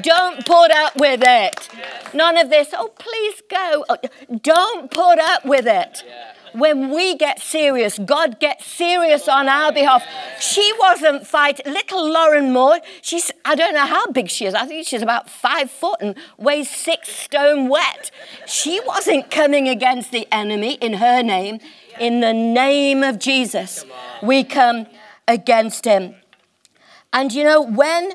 Don't 0.00 0.44
put 0.44 0.70
up 0.70 0.96
with 0.96 1.22
it. 1.24 1.68
None 2.12 2.36
of 2.36 2.50
this, 2.50 2.68
oh, 2.76 2.92
please 2.98 3.42
go. 3.48 3.84
Oh, 3.88 3.96
don't 4.42 4.90
put 4.90 5.18
up 5.18 5.44
with 5.44 5.66
it. 5.66 6.04
When 6.52 6.90
we 6.90 7.16
get 7.16 7.40
serious, 7.40 7.98
God 7.98 8.40
gets 8.40 8.64
serious 8.64 9.28
on 9.28 9.46
our 9.46 9.72
behalf. 9.72 10.02
She 10.40 10.72
wasn't 10.78 11.26
fighting. 11.26 11.70
Little 11.70 12.10
Lauren 12.10 12.50
Moore, 12.52 12.80
she's, 13.02 13.30
I 13.44 13.54
don't 13.54 13.74
know 13.74 13.84
how 13.84 14.06
big 14.06 14.30
she 14.30 14.46
is. 14.46 14.54
I 14.54 14.64
think 14.64 14.86
she's 14.86 15.02
about 15.02 15.28
five 15.28 15.70
foot 15.70 15.98
and 16.00 16.14
weighs 16.38 16.70
six 16.70 17.10
stone 17.10 17.68
wet. 17.68 18.10
She 18.46 18.80
wasn't 18.86 19.30
coming 19.30 19.68
against 19.68 20.12
the 20.12 20.26
enemy 20.32 20.74
in 20.74 20.94
her 20.94 21.22
name. 21.22 21.58
In 22.00 22.20
the 22.20 22.32
name 22.32 23.02
of 23.02 23.18
Jesus, 23.18 23.84
we 24.22 24.42
come 24.42 24.86
against 25.28 25.84
him. 25.84 26.14
And 27.12 27.32
you 27.32 27.44
know, 27.44 27.62
when 27.62 28.12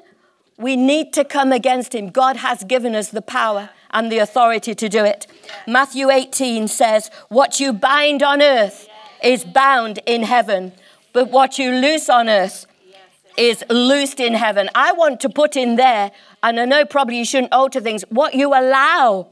we 0.62 0.76
need 0.76 1.12
to 1.14 1.26
come 1.26 1.52
against 1.52 1.94
him. 1.94 2.10
God 2.10 2.38
has 2.38 2.64
given 2.64 2.96
us 2.96 3.10
the 3.10 3.22
power 3.22 3.72
and 3.90 4.12
the 4.12 4.20
authority 4.20 4.76
to 4.76 4.88
do 4.88 5.04
it. 5.04 5.28
Matthew 5.68 6.10
18 6.10 6.68
says, 6.68 7.10
What 7.30 7.60
you 7.60 7.74
bind 7.74 8.24
on 8.24 8.42
earth 8.42 8.88
is 9.24 9.44
bound 9.44 10.00
in 10.06 10.24
heaven, 10.24 10.72
but 11.14 11.30
what 11.30 11.58
you 11.58 11.72
loose 11.72 12.10
on 12.10 12.30
earth 12.30 12.68
is 13.38 13.64
loosed 13.70 14.20
in 14.20 14.34
heaven. 14.34 14.70
I 14.76 14.92
want 14.94 15.20
to 15.22 15.30
put 15.30 15.56
in 15.56 15.76
there, 15.76 16.12
and 16.44 16.60
I 16.60 16.66
know 16.66 16.86
probably 16.86 17.18
you 17.18 17.26
shouldn't 17.26 17.54
alter 17.54 17.82
things, 17.82 18.04
what 18.10 18.34
you 18.34 18.50
allow 18.50 19.28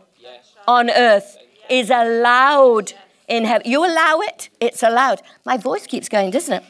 on 0.67 0.89
earth 0.89 1.37
is 1.69 1.89
allowed 1.89 2.93
in 3.27 3.45
heaven. 3.45 3.69
You 3.69 3.85
allow 3.85 4.19
it, 4.21 4.49
it's 4.59 4.83
allowed. 4.83 5.21
My 5.45 5.57
voice 5.57 5.85
keeps 5.85 6.09
going, 6.09 6.31
doesn't 6.31 6.53
it? 6.53 6.63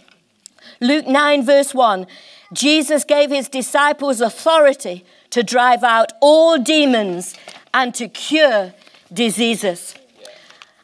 Luke 0.81 1.07
9, 1.07 1.45
verse 1.45 1.73
1 1.73 2.05
Jesus 2.51 3.03
gave 3.03 3.29
his 3.29 3.47
disciples 3.47 4.21
authority 4.21 5.05
to 5.29 5.43
drive 5.43 5.83
out 5.83 6.11
all 6.21 6.57
demons 6.57 7.35
and 7.73 7.93
to 7.95 8.07
cure 8.07 8.73
diseases. 9.13 9.95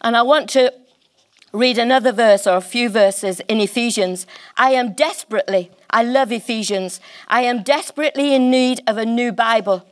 And 0.01 0.15
I 0.15 0.21
want 0.21 0.49
to 0.51 0.71
read 1.51 1.77
another 1.77 2.11
verse 2.11 2.45
or 2.45 2.57
a 2.57 2.61
few 2.61 2.89
verses 2.89 3.39
in 3.47 3.59
Ephesians. 3.59 4.27
I 4.57 4.71
am 4.71 4.93
desperately, 4.93 5.71
I 5.89 6.03
love 6.03 6.31
Ephesians, 6.31 6.99
I 7.27 7.41
am 7.41 7.63
desperately 7.63 8.35
in 8.35 8.51
need 8.51 8.81
of 8.85 8.97
a 8.97 9.05
new 9.05 9.31
Bible. 9.31 9.87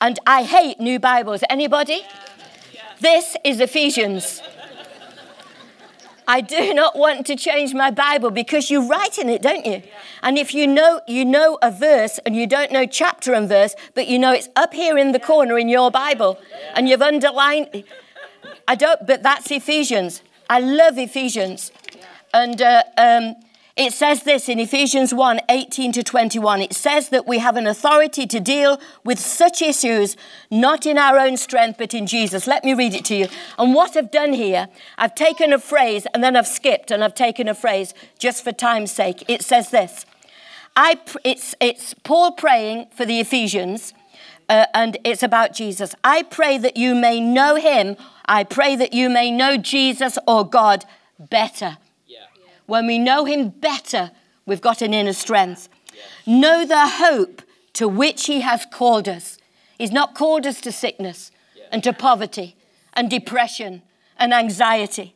And 0.00 0.18
I 0.26 0.44
hate 0.44 0.80
new 0.80 0.98
Bibles. 0.98 1.42
Anybody? 1.48 2.02
This 3.00 3.36
is 3.44 3.60
Ephesians. 3.60 4.40
I 6.26 6.40
do 6.40 6.72
not 6.74 6.96
want 6.96 7.26
to 7.26 7.36
change 7.36 7.74
my 7.74 7.90
Bible 7.90 8.30
because 8.30 8.70
you 8.70 8.88
write 8.88 9.18
in 9.18 9.28
it, 9.28 9.42
don't 9.42 9.66
you? 9.66 9.82
And 10.22 10.38
if 10.38 10.54
you 10.54 10.66
know 10.66 11.00
you 11.06 11.24
know 11.24 11.58
a 11.62 11.70
verse 11.70 12.18
and 12.24 12.34
you 12.34 12.46
don't 12.46 12.72
know 12.72 12.86
chapter 12.86 13.34
and 13.34 13.48
verse, 13.48 13.74
but 13.94 14.08
you 14.08 14.18
know 14.18 14.32
it's 14.32 14.48
up 14.56 14.74
here 14.74 14.96
in 14.96 15.12
the 15.12 15.20
corner 15.20 15.58
in 15.58 15.68
your 15.68 15.90
Bible 15.90 16.38
and 16.74 16.88
you've 16.88 17.02
underlined 17.02 17.84
I 18.66 18.74
don't 18.74 19.06
but 19.06 19.22
that's 19.22 19.50
Ephesians. 19.50 20.22
I 20.48 20.60
love 20.60 20.98
Ephesians. 20.98 21.72
And 22.32 22.60
uh, 22.60 22.82
um, 22.98 23.36
it 23.76 23.92
says 23.92 24.22
this 24.22 24.48
in 24.48 24.60
Ephesians 24.60 25.12
1 25.12 25.40
18 25.48 25.90
to 25.92 26.04
21. 26.04 26.62
It 26.62 26.72
says 26.72 27.08
that 27.08 27.26
we 27.26 27.38
have 27.40 27.56
an 27.56 27.66
authority 27.66 28.24
to 28.24 28.38
deal 28.38 28.80
with 29.02 29.18
such 29.18 29.60
issues, 29.60 30.16
not 30.48 30.86
in 30.86 30.96
our 30.96 31.18
own 31.18 31.36
strength, 31.36 31.78
but 31.78 31.92
in 31.92 32.06
Jesus. 32.06 32.46
Let 32.46 32.62
me 32.62 32.72
read 32.72 32.94
it 32.94 33.04
to 33.06 33.16
you. 33.16 33.26
And 33.58 33.74
what 33.74 33.96
I've 33.96 34.12
done 34.12 34.32
here, 34.32 34.68
I've 34.96 35.16
taken 35.16 35.52
a 35.52 35.58
phrase 35.58 36.06
and 36.14 36.22
then 36.22 36.36
I've 36.36 36.46
skipped 36.46 36.92
and 36.92 37.02
I've 37.02 37.16
taken 37.16 37.48
a 37.48 37.54
phrase 37.54 37.94
just 38.16 38.44
for 38.44 38.52
time's 38.52 38.92
sake. 38.92 39.24
It 39.26 39.42
says 39.42 39.70
this 39.70 40.06
I, 40.76 41.00
it's, 41.24 41.56
it's 41.58 41.94
Paul 41.94 42.30
praying 42.32 42.86
for 42.94 43.04
the 43.04 43.18
Ephesians, 43.18 43.92
uh, 44.48 44.66
and 44.72 44.98
it's 45.02 45.24
about 45.24 45.52
Jesus. 45.52 45.96
I 46.04 46.22
pray 46.22 46.58
that 46.58 46.76
you 46.76 46.94
may 46.94 47.20
know 47.20 47.56
him. 47.56 47.96
I 48.26 48.44
pray 48.44 48.76
that 48.76 48.92
you 48.92 49.10
may 49.10 49.32
know 49.32 49.56
Jesus 49.56 50.16
or 50.28 50.48
God 50.48 50.84
better 51.18 51.78
when 52.66 52.86
we 52.86 52.98
know 52.98 53.24
Him 53.24 53.48
better, 53.50 54.10
we've 54.46 54.60
got 54.60 54.82
an 54.82 54.94
inner 54.94 55.12
strength. 55.12 55.68
Know 56.26 56.64
the 56.64 56.88
hope 56.88 57.42
to 57.74 57.88
which 57.88 58.26
He 58.26 58.40
has 58.40 58.66
called 58.72 59.08
us. 59.08 59.38
He's 59.78 59.92
not 59.92 60.14
called 60.14 60.46
us 60.46 60.60
to 60.62 60.72
sickness 60.72 61.30
and 61.70 61.82
to 61.84 61.92
poverty 61.92 62.56
and 62.94 63.10
depression 63.10 63.82
and 64.18 64.32
anxiety. 64.32 65.14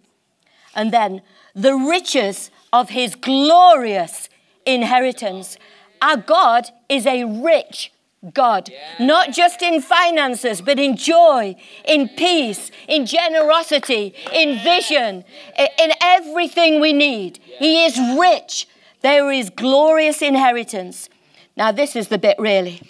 And 0.75 0.93
then 0.93 1.23
the 1.55 1.75
riches 1.75 2.51
of 2.73 2.91
His 2.91 3.15
glorious 3.15 4.29
inheritance. 4.67 5.57
Our 6.03 6.17
God 6.17 6.69
is 6.89 7.07
a 7.07 7.25
rich 7.25 7.93
God, 8.35 8.71
not 8.99 9.33
just 9.33 9.63
in 9.63 9.81
finances, 9.81 10.61
but 10.61 10.79
in 10.79 10.97
joy, 10.97 11.55
in 11.85 12.09
peace, 12.09 12.71
in 12.89 13.07
generosity, 13.07 14.13
in 14.33 14.59
vision, 14.59 15.25
in 15.57 15.93
everything 16.03 16.81
we 16.81 16.93
need. 16.93 17.39
He 17.59 17.85
is 17.85 17.99
rich. 18.19 18.67
There 19.03 19.31
is 19.31 19.51
glorious 19.51 20.21
inheritance. 20.21 21.09
Now, 21.57 21.71
this 21.71 21.95
is 21.95 22.09
the 22.09 22.19
bit 22.19 22.37
really. 22.41 22.83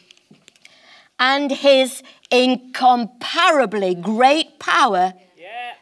And 1.19 1.51
his 1.51 2.03
incomparably 2.31 3.95
great 3.95 4.59
power. 4.59 5.13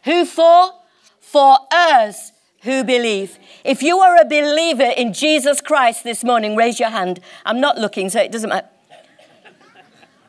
Who 0.04 0.24
for? 0.24 0.72
For 1.20 1.58
us 1.70 2.32
who 2.62 2.82
believe. 2.82 3.38
If 3.64 3.82
you 3.82 3.98
are 3.98 4.16
a 4.20 4.24
believer 4.24 4.92
in 4.96 5.12
Jesus 5.12 5.60
Christ 5.60 6.02
this 6.02 6.24
morning, 6.24 6.56
raise 6.56 6.80
your 6.80 6.90
hand. 6.90 7.20
I'm 7.44 7.60
not 7.60 7.78
looking, 7.78 8.10
so 8.10 8.20
it 8.20 8.32
doesn't 8.32 8.50
matter. 8.50 8.68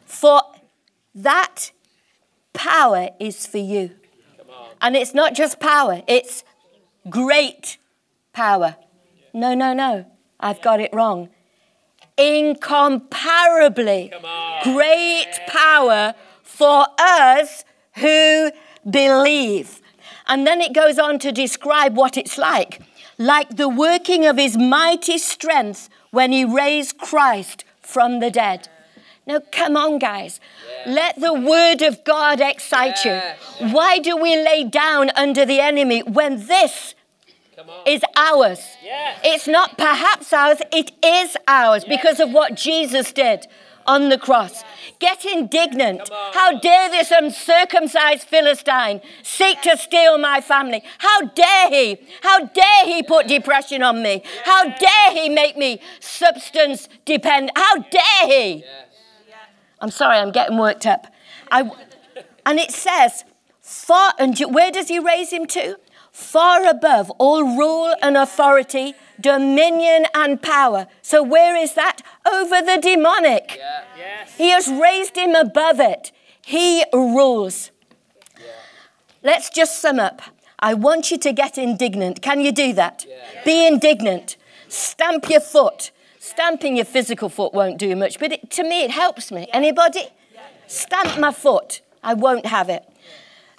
For 0.08 0.42
that 1.14 1.72
power 2.54 3.10
is 3.20 3.46
for 3.46 3.60
you. 3.60 3.92
And 4.82 4.96
it's 4.96 5.14
not 5.14 5.36
just 5.36 5.60
power, 5.60 6.02
it's 6.08 6.44
great 7.10 7.78
power. 8.34 8.78
No, 9.34 9.54
no, 9.54 9.74
no. 9.74 10.06
I've 10.40 10.62
got 10.62 10.80
it 10.80 10.90
wrong. 10.94 11.30
Incomparably 12.18 14.12
great 14.64 15.40
power 15.48 16.16
for 16.42 16.88
us 16.98 17.64
who 17.98 18.52
believe. 18.90 19.82
And 20.28 20.48
then 20.48 20.62
it 20.62 20.74
goes 20.74 20.98
on 20.98 21.20
to 21.20 21.32
describe 21.32 21.96
what 21.96 22.18
it's 22.18 22.38
like 22.38 22.82
like 23.18 23.56
the 23.58 23.70
working 23.70 24.26
of 24.26 24.38
his 24.38 24.58
mighty 24.58 25.18
strength 25.18 25.90
when 26.12 26.32
he 26.32 26.46
raised 26.46 26.98
Christ 26.98 27.66
from 27.82 28.20
the 28.20 28.30
dead. 28.30 28.70
No, 29.28 29.42
come 29.52 29.76
on, 29.76 30.00
guys. 30.00 30.40
Yeah. 30.86 30.94
Let 30.94 31.20
the 31.20 31.34
word 31.34 31.82
of 31.82 32.04
God 32.06 32.40
excite 32.40 33.04
yeah. 33.04 33.36
you. 33.60 33.74
Why 33.74 34.00
do 34.00 34.16
we 34.16 34.38
lay 34.38 34.64
down 34.64 35.12
under 35.18 35.46
the 35.46 35.60
enemy 35.60 36.00
when 36.02 36.48
this 36.48 36.96
is 37.86 38.02
ours? 38.16 38.62
Yes. 38.82 39.20
It's 39.26 39.48
not 39.48 39.78
perhaps 39.78 40.32
ours, 40.32 40.60
it 40.72 40.92
is 41.04 41.36
ours 41.46 41.84
because 41.84 42.22
of 42.22 42.32
what 42.32 42.56
Jesus 42.56 43.12
did 43.12 43.48
on 43.88 44.10
the 44.10 44.18
cross. 44.18 44.64
Get 45.00 45.26
indignant. 45.26 46.10
How 46.34 46.60
dare 46.60 46.90
this 46.90 47.12
uncircumcised 47.12 48.28
Philistine 48.28 49.02
seek 49.24 49.62
to 49.62 49.78
steal 49.78 50.18
my 50.18 50.42
family? 50.42 50.84
How 51.00 51.22
dare 51.22 51.70
he? 51.70 51.98
How 52.22 52.46
dare 52.46 52.86
he 52.86 53.04
put 53.04 53.28
depression 53.28 53.82
on 53.82 54.02
me? 54.02 54.24
How 54.44 54.70
dare 54.70 55.12
he 55.12 55.30
make 55.30 55.58
me 55.58 55.82
substance 56.00 56.90
dependent? 57.06 57.58
How 57.58 57.78
dare 57.78 58.28
he? 58.28 58.64
I'm 59.80 59.92
sorry, 59.92 60.18
I'm 60.18 60.32
getting 60.32 60.58
worked 60.58 60.86
up. 60.86 61.08
I, 61.52 61.70
and 62.46 62.60
it 62.60 62.72
says, 62.72 63.24
far, 63.62 64.14
and 64.18 64.38
where 64.40 64.72
does 64.72 64.88
he 64.88 65.00
raise 65.00 65.32
him 65.32 65.46
to? 65.48 65.78
Far 66.12 66.68
above 66.68 67.12
all 67.20 67.44
rule 67.44 67.94
and 68.02 68.18
authority, 68.18 68.96
dominion 69.22 70.08
and 70.16 70.42
power. 70.42 70.88
So, 71.04 71.22
where 71.22 71.56
is 71.56 71.76
that? 71.76 72.02
Over 72.26 72.60
the 72.62 72.80
demonic. 72.82 73.56
Yeah. 73.58 73.84
Yes. 73.96 74.36
He 74.36 74.50
has 74.50 74.68
raised 74.68 75.16
him 75.16 75.36
above 75.36 75.80
it. 75.80 76.12
He 76.42 76.84
rules. 76.92 77.70
Yeah. 78.36 78.48
Let's 79.22 79.52
just 79.52 79.80
sum 79.80 80.00
up. 80.00 80.22
I 80.60 80.74
want 80.74 81.12
you 81.12 81.20
to 81.20 81.32
get 81.32 81.58
indignant. 81.58 82.24
Can 82.24 82.42
you 82.42 82.52
do 82.52 82.74
that? 82.74 83.06
Yeah. 83.08 83.44
Be 83.46 83.68
indignant. 83.68 84.38
Stamp 84.68 85.30
your 85.30 85.40
foot. 85.40 85.92
Stamping 86.28 86.76
your 86.76 86.84
physical 86.84 87.30
foot 87.30 87.54
won't 87.54 87.78
do 87.78 87.96
much, 87.96 88.20
but 88.20 88.34
it, 88.34 88.52
to 88.52 88.64
me 88.64 88.84
it 88.84 88.92
helps 88.92 89.32
me. 89.32 89.48
Anybody? 89.54 90.08
Stamp 90.68 91.18
my 91.18 91.32
foot. 91.32 91.80
I 92.04 92.16
won't 92.16 92.46
have 92.46 92.68
it. 92.68 92.84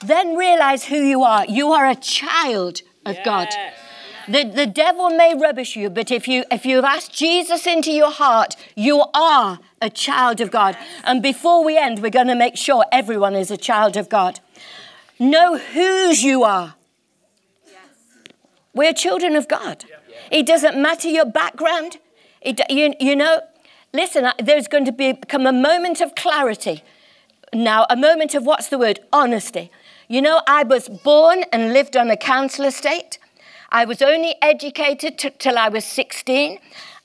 Then 0.04 0.36
realize 0.36 0.84
who 0.84 0.96
you 0.96 1.22
are. 1.24 1.46
You 1.46 1.72
are 1.72 1.86
a 1.86 1.94
child 1.94 2.82
of 3.06 3.14
yes. 3.16 3.24
God. 3.24 3.48
The, 4.28 4.44
the 4.44 4.66
devil 4.66 5.08
may 5.08 5.34
rubbish 5.34 5.76
you, 5.76 5.88
but 5.88 6.10
if 6.10 6.28
you 6.28 6.44
if 6.50 6.66
you've 6.66 6.84
asked 6.84 7.14
Jesus 7.14 7.66
into 7.66 7.90
your 7.90 8.10
heart, 8.10 8.54
you 8.76 9.02
are 9.14 9.60
a 9.80 9.88
child 9.88 10.42
of 10.42 10.50
God. 10.50 10.76
And 11.04 11.22
before 11.22 11.64
we 11.64 11.78
end, 11.78 12.02
we're 12.02 12.10
going 12.10 12.26
to 12.26 12.34
make 12.34 12.58
sure 12.58 12.84
everyone 12.92 13.34
is 13.34 13.50
a 13.50 13.56
child 13.56 13.96
of 13.96 14.10
God. 14.10 14.40
Know 15.18 15.56
whose 15.56 16.22
you 16.22 16.44
are. 16.44 16.74
We're 18.74 18.92
children 18.92 19.36
of 19.36 19.48
God. 19.48 19.86
It 20.30 20.44
doesn't 20.44 20.76
matter 20.76 21.08
your 21.08 21.24
background. 21.24 21.96
It, 22.40 22.60
you, 22.70 22.94
you 23.00 23.16
know, 23.16 23.40
listen, 23.92 24.28
there's 24.38 24.68
going 24.68 24.84
to 24.84 24.92
be, 24.92 25.12
become 25.12 25.46
a 25.46 25.52
moment 25.52 26.00
of 26.00 26.14
clarity. 26.14 26.82
Now, 27.52 27.86
a 27.88 27.96
moment 27.96 28.34
of 28.34 28.44
what's 28.44 28.68
the 28.68 28.78
word? 28.78 29.00
Honesty. 29.12 29.70
You 30.08 30.22
know, 30.22 30.40
I 30.46 30.62
was 30.62 30.88
born 30.88 31.44
and 31.52 31.72
lived 31.72 31.96
on 31.96 32.10
a 32.10 32.16
council 32.16 32.64
estate. 32.64 33.18
I 33.70 33.84
was 33.84 34.00
only 34.00 34.34
educated 34.40 35.18
t- 35.18 35.30
till 35.38 35.58
I 35.58 35.68
was 35.68 35.84
16. 35.84 36.58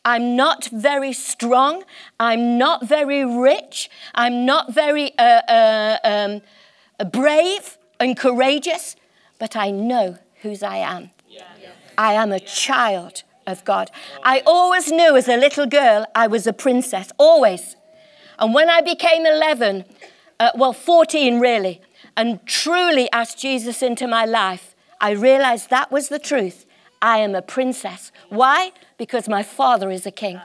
I'm 0.06 0.36
not 0.36 0.66
very 0.66 1.14
strong. 1.14 1.84
I'm 2.20 2.58
not 2.58 2.86
very 2.86 3.26
rich. 3.26 3.90
I'm 4.14 4.46
not 4.46 4.74
very 4.74 5.18
uh, 5.18 5.42
uh, 5.48 5.98
um, 6.04 7.10
brave 7.10 7.78
and 8.00 8.18
courageous, 8.18 8.96
but 9.40 9.56
I 9.56 9.72
know 9.72 10.18
whose 10.42 10.64
I 10.64 10.78
am. 10.78 11.12
Yeah. 11.28 11.44
I 11.98 12.14
am 12.14 12.32
a 12.32 12.40
child 12.40 13.24
of 13.46 13.64
God. 13.66 13.92
I 14.24 14.42
always 14.46 14.92
knew 14.92 15.16
as 15.16 15.28
a 15.28 15.38
little 15.38 15.66
girl 15.66 16.06
I 16.16 16.28
was 16.28 16.48
a 16.48 16.54
princess, 16.54 17.12
always. 17.18 17.76
And 18.40 18.54
when 18.54 18.70
I 18.70 18.82
became 18.82 19.26
11, 19.26 19.86
uh, 20.40 20.52
well, 20.56 20.74
14 20.74 21.40
really, 21.40 21.82
and 22.16 22.46
truly 22.46 23.10
asked 23.12 23.40
Jesus 23.40 23.82
into 23.82 24.08
my 24.08 24.26
life, 24.26 24.76
I 25.00 25.12
realized 25.12 25.70
that 25.70 25.92
was 25.92 26.10
the 26.10 26.20
truth. 26.20 26.66
I 27.02 27.18
am 27.18 27.36
a 27.36 27.42
princess. 27.42 28.12
Why? 28.30 28.72
Because 28.98 29.28
my 29.28 29.44
father 29.44 29.92
is 29.92 30.06
a 30.06 30.12
king. 30.12 30.40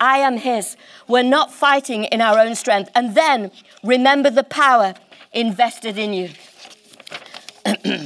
I 0.00 0.18
am 0.18 0.36
his. 0.36 0.76
We're 1.06 1.22
not 1.22 1.52
fighting 1.52 2.04
in 2.04 2.20
our 2.20 2.38
own 2.38 2.56
strength. 2.56 2.90
And 2.94 3.14
then 3.14 3.52
remember 3.84 4.30
the 4.30 4.42
power 4.42 4.94
invested 5.32 5.96
in 5.96 6.12
you. 6.12 6.30
then 7.84 8.04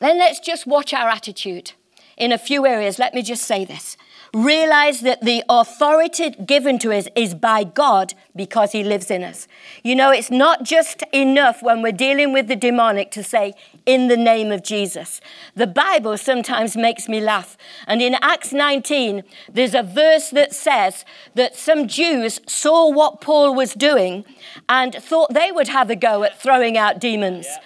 let's 0.00 0.40
just 0.40 0.66
watch 0.66 0.92
our 0.92 1.08
attitude 1.08 1.72
in 2.18 2.32
a 2.32 2.38
few 2.38 2.66
areas. 2.66 2.98
Let 2.98 3.14
me 3.14 3.22
just 3.22 3.44
say 3.44 3.64
this. 3.64 3.96
Realize 4.34 5.00
that 5.00 5.22
the 5.22 5.42
authority 5.48 6.30
given 6.30 6.78
to 6.80 6.92
us 6.92 7.08
is 7.16 7.34
by 7.34 7.64
God 7.64 8.12
because 8.36 8.72
He 8.72 8.84
lives 8.84 9.10
in 9.10 9.22
us. 9.22 9.48
You 9.82 9.94
know, 9.94 10.10
it's 10.10 10.30
not 10.30 10.64
just 10.64 11.02
enough 11.12 11.62
when 11.62 11.80
we're 11.80 11.92
dealing 11.92 12.34
with 12.34 12.46
the 12.46 12.56
demonic 12.56 13.10
to 13.12 13.22
say, 13.22 13.54
in 13.86 14.08
the 14.08 14.18
name 14.18 14.52
of 14.52 14.62
Jesus. 14.62 15.22
The 15.54 15.66
Bible 15.66 16.18
sometimes 16.18 16.76
makes 16.76 17.08
me 17.08 17.22
laugh. 17.22 17.56
And 17.86 18.02
in 18.02 18.16
Acts 18.20 18.52
19, 18.52 19.22
there's 19.50 19.74
a 19.74 19.82
verse 19.82 20.28
that 20.30 20.54
says 20.54 21.06
that 21.34 21.56
some 21.56 21.88
Jews 21.88 22.40
saw 22.46 22.90
what 22.90 23.22
Paul 23.22 23.54
was 23.54 23.72
doing 23.72 24.26
and 24.68 24.94
thought 24.94 25.32
they 25.32 25.50
would 25.50 25.68
have 25.68 25.88
a 25.88 25.96
go 25.96 26.22
at 26.22 26.38
throwing 26.38 26.76
out 26.76 27.00
demons. 27.00 27.46
Yeah. 27.48 27.58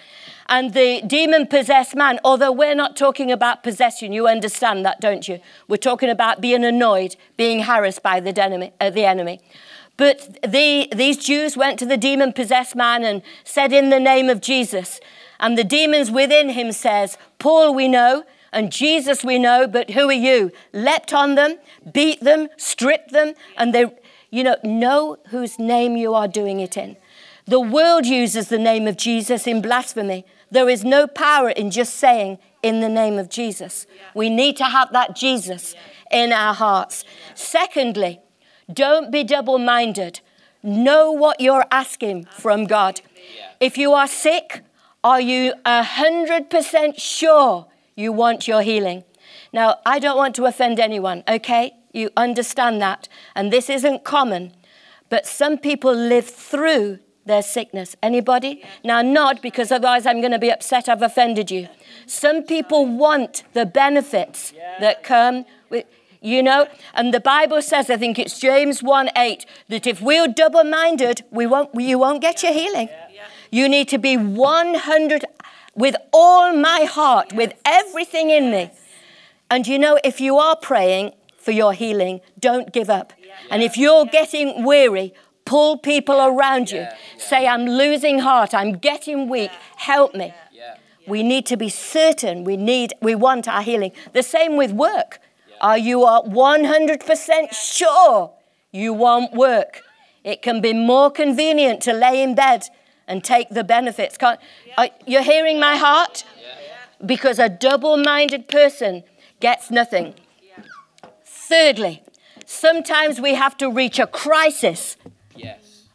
And 0.47 0.73
the 0.73 1.01
demon 1.05 1.47
possessed 1.47 1.95
man, 1.95 2.19
although 2.23 2.51
we're 2.51 2.75
not 2.75 2.95
talking 2.95 3.31
about 3.31 3.63
possession, 3.63 4.11
you 4.11 4.27
understand 4.27 4.85
that, 4.85 4.99
don't 4.99 5.27
you? 5.27 5.39
We're 5.67 5.77
talking 5.77 6.09
about 6.09 6.41
being 6.41 6.65
annoyed, 6.65 7.15
being 7.37 7.63
harassed 7.63 8.03
by 8.03 8.19
the 8.19 8.41
enemy. 8.41 8.73
Uh, 8.79 8.89
the 8.89 9.05
enemy. 9.05 9.39
But 9.95 10.37
the, 10.41 10.89
these 10.93 11.17
Jews 11.17 11.55
went 11.55 11.79
to 11.79 11.85
the 11.85 11.97
demon 11.97 12.33
possessed 12.33 12.75
man 12.75 13.03
and 13.03 13.21
said, 13.43 13.71
In 13.71 13.89
the 13.89 13.99
name 13.99 14.29
of 14.29 14.41
Jesus. 14.41 14.99
And 15.39 15.57
the 15.57 15.63
demons 15.63 16.09
within 16.09 16.49
him 16.49 16.71
says, 16.71 17.17
Paul 17.37 17.73
we 17.73 17.87
know, 17.87 18.23
and 18.51 18.71
Jesus 18.71 19.23
we 19.23 19.39
know, 19.39 19.67
but 19.67 19.91
who 19.91 20.09
are 20.09 20.13
you? 20.13 20.51
Leapt 20.71 21.13
on 21.13 21.35
them, 21.35 21.57
beat 21.91 22.21
them, 22.21 22.47
stripped 22.57 23.11
them, 23.11 23.33
and 23.57 23.73
they, 23.73 23.85
you 24.29 24.43
know, 24.43 24.57
know 24.63 25.17
whose 25.29 25.59
name 25.59 25.97
you 25.97 26.13
are 26.13 26.27
doing 26.27 26.59
it 26.59 26.77
in. 26.77 26.95
The 27.45 27.59
world 27.59 28.05
uses 28.05 28.47
the 28.47 28.59
name 28.59 28.87
of 28.87 28.97
Jesus 28.97 29.47
in 29.47 29.61
blasphemy. 29.61 30.25
There 30.49 30.69
is 30.69 30.85
no 30.85 31.07
power 31.07 31.49
in 31.49 31.71
just 31.71 31.95
saying, 31.95 32.39
in 32.61 32.79
the 32.79 32.89
name 32.89 33.19
of 33.19 33.29
Jesus. 33.29 33.85
We 34.15 34.29
need 34.29 34.55
to 34.57 34.63
have 34.63 34.93
that 34.93 35.15
Jesus 35.15 35.75
in 36.09 36.31
our 36.31 36.53
hearts. 36.53 37.03
Secondly, 37.35 38.21
don't 38.71 39.11
be 39.11 39.23
double 39.23 39.59
minded. 39.59 40.21
Know 40.63 41.11
what 41.11 41.41
you're 41.41 41.65
asking 41.69 42.25
from 42.25 42.65
God. 42.65 43.01
If 43.59 43.77
you 43.77 43.91
are 43.91 44.07
sick, 44.07 44.61
are 45.03 45.19
you 45.19 45.53
100% 45.65 46.93
sure 46.97 47.67
you 47.95 48.13
want 48.13 48.47
your 48.47 48.61
healing? 48.61 49.03
Now, 49.51 49.79
I 49.85 49.99
don't 49.99 50.15
want 50.17 50.35
to 50.35 50.45
offend 50.45 50.79
anyone, 50.79 51.23
okay? 51.27 51.73
You 51.91 52.09
understand 52.15 52.81
that. 52.81 53.09
And 53.35 53.51
this 53.51 53.69
isn't 53.69 54.05
common. 54.05 54.53
But 55.09 55.27
some 55.27 55.57
people 55.57 55.93
live 55.93 56.27
through 56.27 56.99
their 57.25 57.41
sickness. 57.41 57.95
Anybody? 58.01 58.63
Now, 58.83 59.01
nod 59.01 59.41
because 59.41 59.71
otherwise 59.71 60.05
I'm 60.05 60.19
going 60.19 60.31
to 60.31 60.39
be 60.39 60.51
upset 60.51 60.89
I've 60.89 61.01
offended 61.01 61.51
you. 61.51 61.67
Some 62.05 62.43
people 62.43 62.85
want 62.85 63.43
the 63.53 63.65
benefits 63.65 64.53
that 64.79 65.03
come 65.03 65.45
with, 65.69 65.85
you 66.21 66.43
know, 66.43 66.67
and 66.93 67.13
the 67.13 67.19
Bible 67.19 67.61
says, 67.61 67.89
I 67.89 67.97
think 67.97 68.19
it's 68.19 68.39
James 68.39 68.81
1 68.83 69.09
8, 69.15 69.45
that 69.69 69.87
if 69.87 70.01
we're 70.01 70.27
double 70.27 70.63
minded, 70.63 71.23
we 71.31 71.45
won't, 71.45 71.69
you 71.75 71.99
won't 71.99 72.21
get 72.21 72.43
your 72.43 72.53
healing. 72.53 72.89
You 73.51 73.69
need 73.69 73.87
to 73.89 73.97
be 73.97 74.17
100 74.17 75.25
with 75.75 75.95
all 76.11 76.55
my 76.55 76.85
heart, 76.89 77.33
with 77.33 77.53
everything 77.65 78.29
in 78.29 78.51
me. 78.51 78.71
And 79.49 79.67
you 79.67 79.77
know, 79.77 79.99
if 80.03 80.19
you 80.19 80.37
are 80.37 80.55
praying 80.55 81.11
for 81.37 81.51
your 81.51 81.73
healing, 81.73 82.21
don't 82.39 82.71
give 82.71 82.89
up. 82.89 83.13
And 83.49 83.61
if 83.61 83.77
you're 83.77 84.05
getting 84.05 84.63
weary, 84.63 85.13
Pull 85.45 85.77
people 85.77 86.19
around 86.21 86.71
you. 86.71 86.87
Say, 87.17 87.47
I'm 87.47 87.65
losing 87.65 88.19
heart. 88.19 88.53
I'm 88.53 88.73
getting 88.73 89.29
weak. 89.29 89.51
Help 89.75 90.15
me. 90.15 90.33
We 91.07 91.21
need 91.21 91.45
to 91.47 91.57
be 91.57 91.69
certain 91.69 92.43
we 92.43 92.55
need, 92.55 92.93
we 93.01 93.15
want 93.15 93.47
our 93.47 93.61
healing. 93.61 93.91
The 94.13 94.23
same 94.23 94.55
with 94.55 94.71
work. 94.71 95.19
Are 95.61 95.77
you 95.77 95.99
100% 95.99 97.53
sure 97.53 98.31
you 98.71 98.93
want 98.93 99.33
work? 99.33 99.83
It 100.23 100.41
can 100.41 100.61
be 100.61 100.73
more 100.73 101.11
convenient 101.11 101.81
to 101.81 101.93
lay 101.93 102.23
in 102.23 102.35
bed 102.35 102.63
and 103.07 103.23
take 103.23 103.49
the 103.49 103.63
benefits. 103.63 104.17
Can't, 104.17 104.39
are, 104.77 104.89
you're 105.05 105.23
hearing 105.23 105.59
my 105.59 105.75
heart? 105.75 106.23
Because 107.05 107.37
a 107.39 107.49
double 107.49 107.97
minded 107.97 108.47
person 108.47 109.03
gets 109.41 109.69
nothing. 109.69 110.15
Thirdly, 111.25 112.01
sometimes 112.45 113.19
we 113.19 113.33
have 113.33 113.57
to 113.57 113.69
reach 113.69 113.99
a 113.99 114.07
crisis 114.07 114.95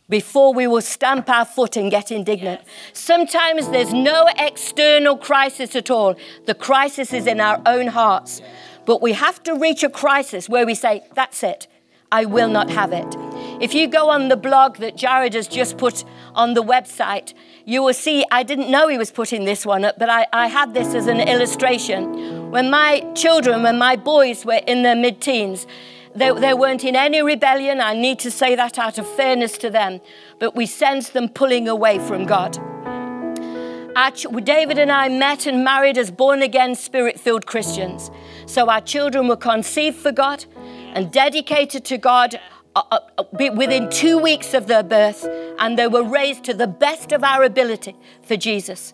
before 0.09 0.55
we 0.55 0.67
will 0.67 0.81
stamp 0.81 1.29
our 1.29 1.45
foot 1.45 1.77
and 1.77 1.91
get 1.91 2.11
indignant. 2.11 2.63
Sometimes 2.93 3.69
there's 3.69 3.93
no 3.93 4.27
external 4.39 5.17
crisis 5.17 5.77
at 5.77 5.91
all. 5.91 6.17
The 6.47 6.55
crisis 6.55 7.13
is 7.13 7.27
in 7.27 7.41
our 7.41 7.61
own 7.67 7.89
hearts. 7.89 8.41
But 8.87 9.03
we 9.03 9.13
have 9.13 9.43
to 9.43 9.55
reach 9.55 9.83
a 9.83 9.91
crisis 9.91 10.49
where 10.49 10.65
we 10.65 10.75
say, 10.75 11.03
That's 11.15 11.43
it. 11.43 11.67
I 12.11 12.25
will 12.25 12.49
not 12.49 12.71
have 12.71 12.93
it. 12.95 13.17
If 13.61 13.75
you 13.75 13.87
go 13.87 14.09
on 14.09 14.29
the 14.29 14.37
blog 14.37 14.79
that 14.79 14.97
Jared 14.97 15.35
has 15.35 15.47
just 15.47 15.77
put 15.77 16.05
on 16.35 16.55
the 16.55 16.63
website, 16.63 17.35
you 17.67 17.83
will 17.83 17.93
see 17.93 18.25
I 18.31 18.45
didn't 18.45 18.71
know 18.71 18.89
he 18.89 18.97
was 18.97 19.11
putting 19.11 19.45
this 19.45 19.67
one 19.67 19.85
up, 19.85 19.99
but 19.99 20.09
I, 20.09 20.27
I 20.33 20.47
had 20.47 20.73
this 20.73 20.95
as 20.95 21.07
an 21.07 21.21
illustration. 21.21 22.51
When 22.51 22.71
my 22.71 23.01
children, 23.15 23.63
when 23.63 23.77
my 23.77 23.97
boys 23.97 24.47
were 24.47 24.63
in 24.67 24.85
their 24.85 24.97
mid 24.97 25.21
teens, 25.21 25.67
they, 26.19 26.33
they 26.33 26.55
weren't 26.55 26.85
in 26.85 26.97
any 26.97 27.23
rebellion. 27.23 27.81
I 27.81 27.95
need 27.95 28.19
to 28.21 28.31
say 28.31 28.55
that 28.57 28.79
out 28.79 28.99
of 28.99 29.07
fairness 29.07 29.57
to 29.59 29.71
them. 29.71 30.01
But 30.39 30.55
we 30.55 30.67
sensed 30.67 31.13
them 31.13 31.29
pulling 31.29 31.69
away 31.69 31.99
from 31.99 32.27
God. 32.27 32.59
Our, 33.97 34.13
David 34.41 34.79
and 34.79 34.93
I 34.93 35.09
met 35.09 35.47
and 35.47 35.65
married 35.65 35.99
as 35.99 36.11
born 36.11 36.43
again, 36.43 36.75
spirit 36.75 37.19
filled 37.19 37.47
Christians. 37.47 38.11
So 38.47 38.71
our 38.71 38.81
children 38.81 39.27
were 39.29 39.37
conceived 39.37 39.97
for 39.97 40.13
God 40.13 40.45
and 40.95 41.11
dedicated 41.11 41.85
to 41.87 41.99
God 41.99 42.41
uh, 42.77 42.83
uh, 42.93 43.01
uh 43.19 43.25
within 43.33 43.91
two 43.91 44.19
weeks 44.19 44.55
of 44.55 44.69
their 44.69 44.85
birth, 44.85 45.27
and 45.59 45.79
they 45.79 45.89
were 45.89 46.05
raised 46.05 46.45
to 46.45 46.55
the 46.55 46.67
best 46.67 47.13
of 47.13 47.25
our 47.25 47.43
ability 47.43 47.97
for 48.23 48.37
Jesus. 48.37 48.93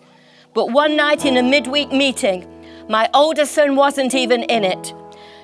But 0.55 0.71
one 0.71 0.97
night 0.97 1.27
in 1.27 1.37
a 1.37 1.43
midweek 1.43 1.93
meeting, 1.93 2.49
my 2.89 3.11
older 3.13 3.45
son 3.45 3.77
wasn't 3.77 4.15
even 4.15 4.45
in 4.45 4.65
it. 4.65 4.95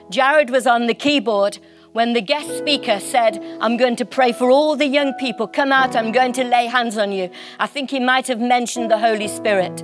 Jared 0.09 0.51
was 0.51 0.67
on 0.67 0.87
the 0.87 0.95
keyboard 0.95 1.59
when 1.93 2.13
the 2.13 2.21
guest 2.21 2.57
speaker 2.59 3.01
said, 3.01 3.43
I'm 3.61 3.77
going 3.77 3.97
to 3.97 4.05
pray 4.05 4.33
for 4.33 4.51
all 4.51 4.77
the 4.77 4.87
young 4.87 5.13
people. 5.15 5.49
Come 5.49 5.73
out, 5.73 5.97
I'm 5.97 6.13
going 6.13 6.33
to 6.35 6.45
lay 6.45 6.67
hands 6.67 6.97
on 6.97 7.11
you. 7.11 7.31
I 7.59 7.67
think 7.67 7.91
he 7.91 7.99
might 7.99 8.29
have 8.29 8.41
mentioned 8.41 8.91
the 8.91 8.99
Holy 8.99 9.27
Spirit. 9.27 9.83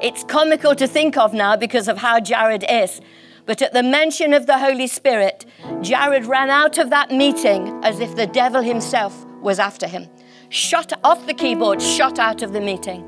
It's 0.00 0.24
comical 0.24 0.74
to 0.74 0.86
think 0.86 1.16
of 1.16 1.32
now 1.32 1.56
because 1.56 1.88
of 1.88 1.98
how 1.98 2.20
Jared 2.20 2.64
is. 2.68 3.00
But 3.46 3.62
at 3.62 3.72
the 3.72 3.82
mention 3.82 4.34
of 4.34 4.46
the 4.46 4.58
Holy 4.58 4.86
Spirit, 4.86 5.46
Jared 5.80 6.26
ran 6.26 6.50
out 6.50 6.78
of 6.78 6.90
that 6.90 7.10
meeting 7.10 7.80
as 7.82 8.00
if 8.00 8.16
the 8.16 8.26
devil 8.26 8.60
himself 8.60 9.24
was 9.40 9.58
after 9.58 9.86
him. 9.86 10.08
Shot 10.48 10.92
off 11.04 11.26
the 11.26 11.34
keyboard, 11.34 11.80
shot 11.80 12.18
out 12.18 12.42
of 12.42 12.52
the 12.52 12.60
meeting. 12.60 13.04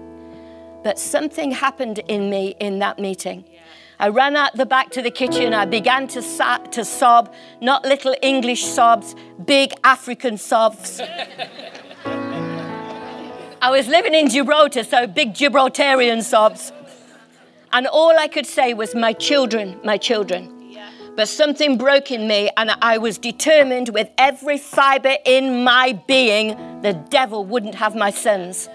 But 0.84 0.98
something 0.98 1.50
happened 1.50 1.98
in 2.08 2.30
me 2.30 2.54
in 2.61 2.78
that 2.78 2.98
meeting. 2.98 3.44
I 4.00 4.08
ran 4.08 4.37
out 4.37 4.54
the 4.54 4.64
back 4.64 4.90
to 4.90 5.02
the 5.02 5.11
kitchen. 5.11 5.52
I 5.52 5.64
began 5.64 6.06
to, 6.08 6.22
sa- 6.22 6.58
to 6.58 6.84
sob, 6.84 7.34
not 7.61 7.84
little 7.84 8.14
English 8.22 8.64
sobs, 8.64 9.16
big 9.44 9.72
African 9.82 10.38
sobs. 10.38 11.00
I 13.61 13.70
was 13.72 13.88
living 13.88 14.14
in 14.14 14.28
Gibraltar, 14.28 14.84
so 14.84 15.08
big 15.08 15.34
Gibraltarian 15.34 16.22
sobs. 16.22 16.72
And 17.72 17.88
all 17.88 18.16
I 18.16 18.28
could 18.28 18.46
say 18.46 18.72
was, 18.72 18.94
My 18.94 19.12
children, 19.12 19.80
my 19.82 19.96
children. 19.96 20.54
But 21.16 21.28
something 21.28 21.76
broke 21.76 22.12
in 22.12 22.28
me, 22.28 22.48
and 22.56 22.70
I 22.80 22.98
was 22.98 23.18
determined 23.18 23.88
with 23.88 24.08
every 24.16 24.58
fiber 24.58 25.16
in 25.24 25.64
my 25.64 26.00
being 26.06 26.80
the 26.82 26.92
devil 26.92 27.44
wouldn't 27.44 27.74
have 27.74 27.96
my 27.96 28.11
sons. 28.11 28.68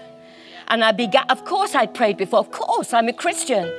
And 0.68 0.84
I 0.84 0.92
began, 0.92 1.24
of 1.30 1.46
course, 1.46 1.74
I'd 1.74 1.94
prayed 1.94 2.18
before, 2.18 2.40
of 2.40 2.50
course, 2.50 2.92
I'm 2.92 3.08
a 3.08 3.14
Christian. 3.14 3.72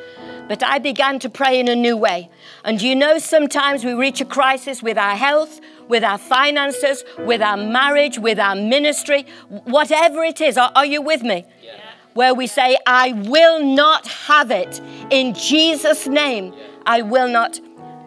But 0.48 0.64
I 0.64 0.80
began 0.80 1.20
to 1.20 1.30
pray 1.30 1.60
in 1.60 1.68
a 1.68 1.76
new 1.76 1.98
way. 1.98 2.30
And 2.64 2.82
you 2.82 2.96
know, 2.96 3.18
sometimes 3.18 3.84
we 3.84 3.94
reach 3.94 4.22
a 4.22 4.26
crisis 4.26 4.84
with 4.84 4.98
our 4.98 5.16
health, 5.16 5.60
with 5.88 6.04
our 6.04 6.18
finances, 6.18 7.04
with 7.20 7.42
our 7.42 7.58
marriage, 7.58 8.20
with 8.20 8.40
our 8.40 8.56
ministry, 8.56 9.26
whatever 9.50 10.24
it 10.24 10.42
is. 10.42 10.58
Are, 10.58 10.72
are 10.76 10.86
you 10.86 11.02
with 11.02 11.24
me? 11.24 11.46
Yeah. 11.64 11.80
Where 12.14 12.34
we 12.34 12.48
say, 12.48 12.78
I 12.86 13.12
will 13.14 13.64
not 13.64 14.08
have 14.08 14.52
it. 14.52 14.80
In 15.10 15.34
Jesus' 15.34 16.08
name, 16.08 16.54
yeah. 16.54 16.68
I 16.86 17.02
will 17.02 17.28
not 17.28 17.60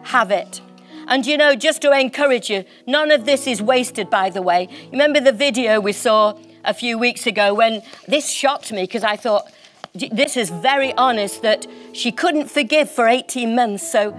have 0.03 0.31
it. 0.31 0.61
And 1.07 1.25
you 1.25 1.37
know, 1.37 1.55
just 1.55 1.81
to 1.81 1.91
encourage 1.91 2.49
you, 2.49 2.63
none 2.85 3.11
of 3.11 3.25
this 3.25 3.47
is 3.47 3.61
wasted, 3.61 4.09
by 4.09 4.29
the 4.29 4.41
way. 4.41 4.69
Remember 4.91 5.19
the 5.19 5.31
video 5.31 5.79
we 5.79 5.91
saw 5.91 6.37
a 6.63 6.73
few 6.73 6.97
weeks 6.97 7.25
ago 7.25 7.53
when 7.53 7.81
this 8.07 8.29
shocked 8.29 8.71
me 8.71 8.83
because 8.83 9.03
I 9.03 9.15
thought, 9.15 9.51
this 9.93 10.37
is 10.37 10.49
very 10.49 10.93
honest 10.93 11.41
that 11.41 11.67
she 11.93 12.11
couldn't 12.11 12.49
forgive 12.49 12.89
for 12.89 13.07
18 13.07 13.55
months. 13.55 13.91
So, 13.91 14.15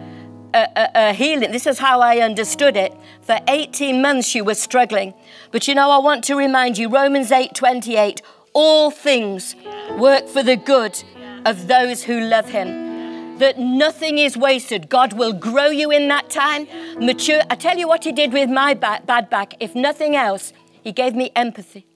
uh, 0.52 0.66
uh, 0.74 0.86
uh, 0.94 1.12
healing, 1.14 1.52
this 1.52 1.66
is 1.66 1.78
how 1.78 2.00
I 2.00 2.18
understood 2.18 2.76
it. 2.76 2.92
For 3.22 3.38
18 3.46 4.02
months, 4.02 4.26
she 4.26 4.42
was 4.42 4.60
struggling. 4.60 5.14
But 5.52 5.68
you 5.68 5.74
know, 5.74 5.90
I 5.90 5.98
want 5.98 6.24
to 6.24 6.34
remind 6.34 6.76
you 6.76 6.88
Romans 6.88 7.30
8 7.30 7.54
28, 7.54 8.20
all 8.52 8.90
things 8.90 9.54
work 9.96 10.26
for 10.26 10.42
the 10.42 10.56
good 10.56 11.02
of 11.44 11.68
those 11.68 12.02
who 12.04 12.20
love 12.20 12.48
him. 12.48 13.38
That 13.38 13.58
nothing 13.58 14.18
is 14.18 14.36
wasted. 14.36 14.88
God 14.88 15.14
will 15.14 15.32
grow 15.32 15.68
you 15.68 15.90
in 15.90 16.08
that 16.08 16.28
time, 16.28 16.66
mature. 16.98 17.42
I 17.48 17.54
tell 17.54 17.78
you 17.78 17.88
what 17.88 18.04
He 18.04 18.12
did 18.12 18.34
with 18.34 18.50
my 18.50 18.74
bad 18.74 19.06
back. 19.30 19.54
If 19.60 19.74
nothing 19.74 20.14
else, 20.14 20.52
He 20.82 20.92
gave 20.92 21.14
me 21.14 21.30
empathy. 21.34 21.86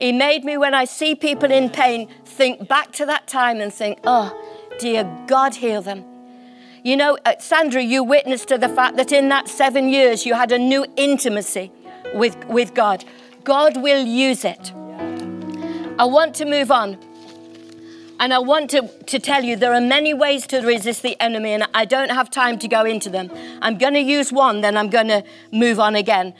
He 0.00 0.12
made 0.12 0.44
me, 0.44 0.56
when 0.56 0.74
I 0.74 0.86
see 0.86 1.14
people 1.14 1.52
in 1.52 1.68
pain, 1.68 2.08
think 2.24 2.66
back 2.66 2.90
to 2.92 3.06
that 3.06 3.28
time 3.28 3.60
and 3.60 3.72
think, 3.72 3.98
oh, 4.04 4.34
dear 4.78 5.04
God, 5.26 5.54
heal 5.56 5.82
them. 5.82 6.04
You 6.82 6.96
know, 6.96 7.18
uh, 7.26 7.34
Sandra, 7.38 7.82
you 7.82 8.02
witnessed 8.02 8.48
to 8.48 8.56
the 8.56 8.70
fact 8.70 8.96
that 8.96 9.12
in 9.12 9.28
that 9.28 9.46
seven 9.46 9.90
years 9.90 10.24
you 10.24 10.32
had 10.32 10.52
a 10.52 10.58
new 10.58 10.86
intimacy 10.96 11.70
with, 12.14 12.42
with 12.46 12.72
God. 12.72 13.04
God 13.44 13.82
will 13.82 14.02
use 14.02 14.42
it. 14.42 14.72
I 15.98 16.06
want 16.06 16.34
to 16.36 16.46
move 16.46 16.70
on. 16.70 16.96
And 18.18 18.32
I 18.32 18.38
want 18.38 18.70
to, 18.70 18.88
to 18.88 19.18
tell 19.18 19.44
you 19.44 19.56
there 19.56 19.74
are 19.74 19.80
many 19.80 20.14
ways 20.14 20.46
to 20.48 20.60
resist 20.60 21.02
the 21.02 21.18
enemy, 21.20 21.52
and 21.52 21.66
I 21.74 21.84
don't 21.84 22.10
have 22.10 22.30
time 22.30 22.58
to 22.60 22.68
go 22.68 22.84
into 22.84 23.10
them. 23.10 23.30
I'm 23.60 23.76
going 23.76 23.94
to 23.94 24.00
use 24.00 24.32
one, 24.32 24.62
then 24.62 24.78
I'm 24.78 24.88
going 24.88 25.08
to 25.08 25.24
move 25.52 25.78
on 25.78 25.94
again. 25.94 26.34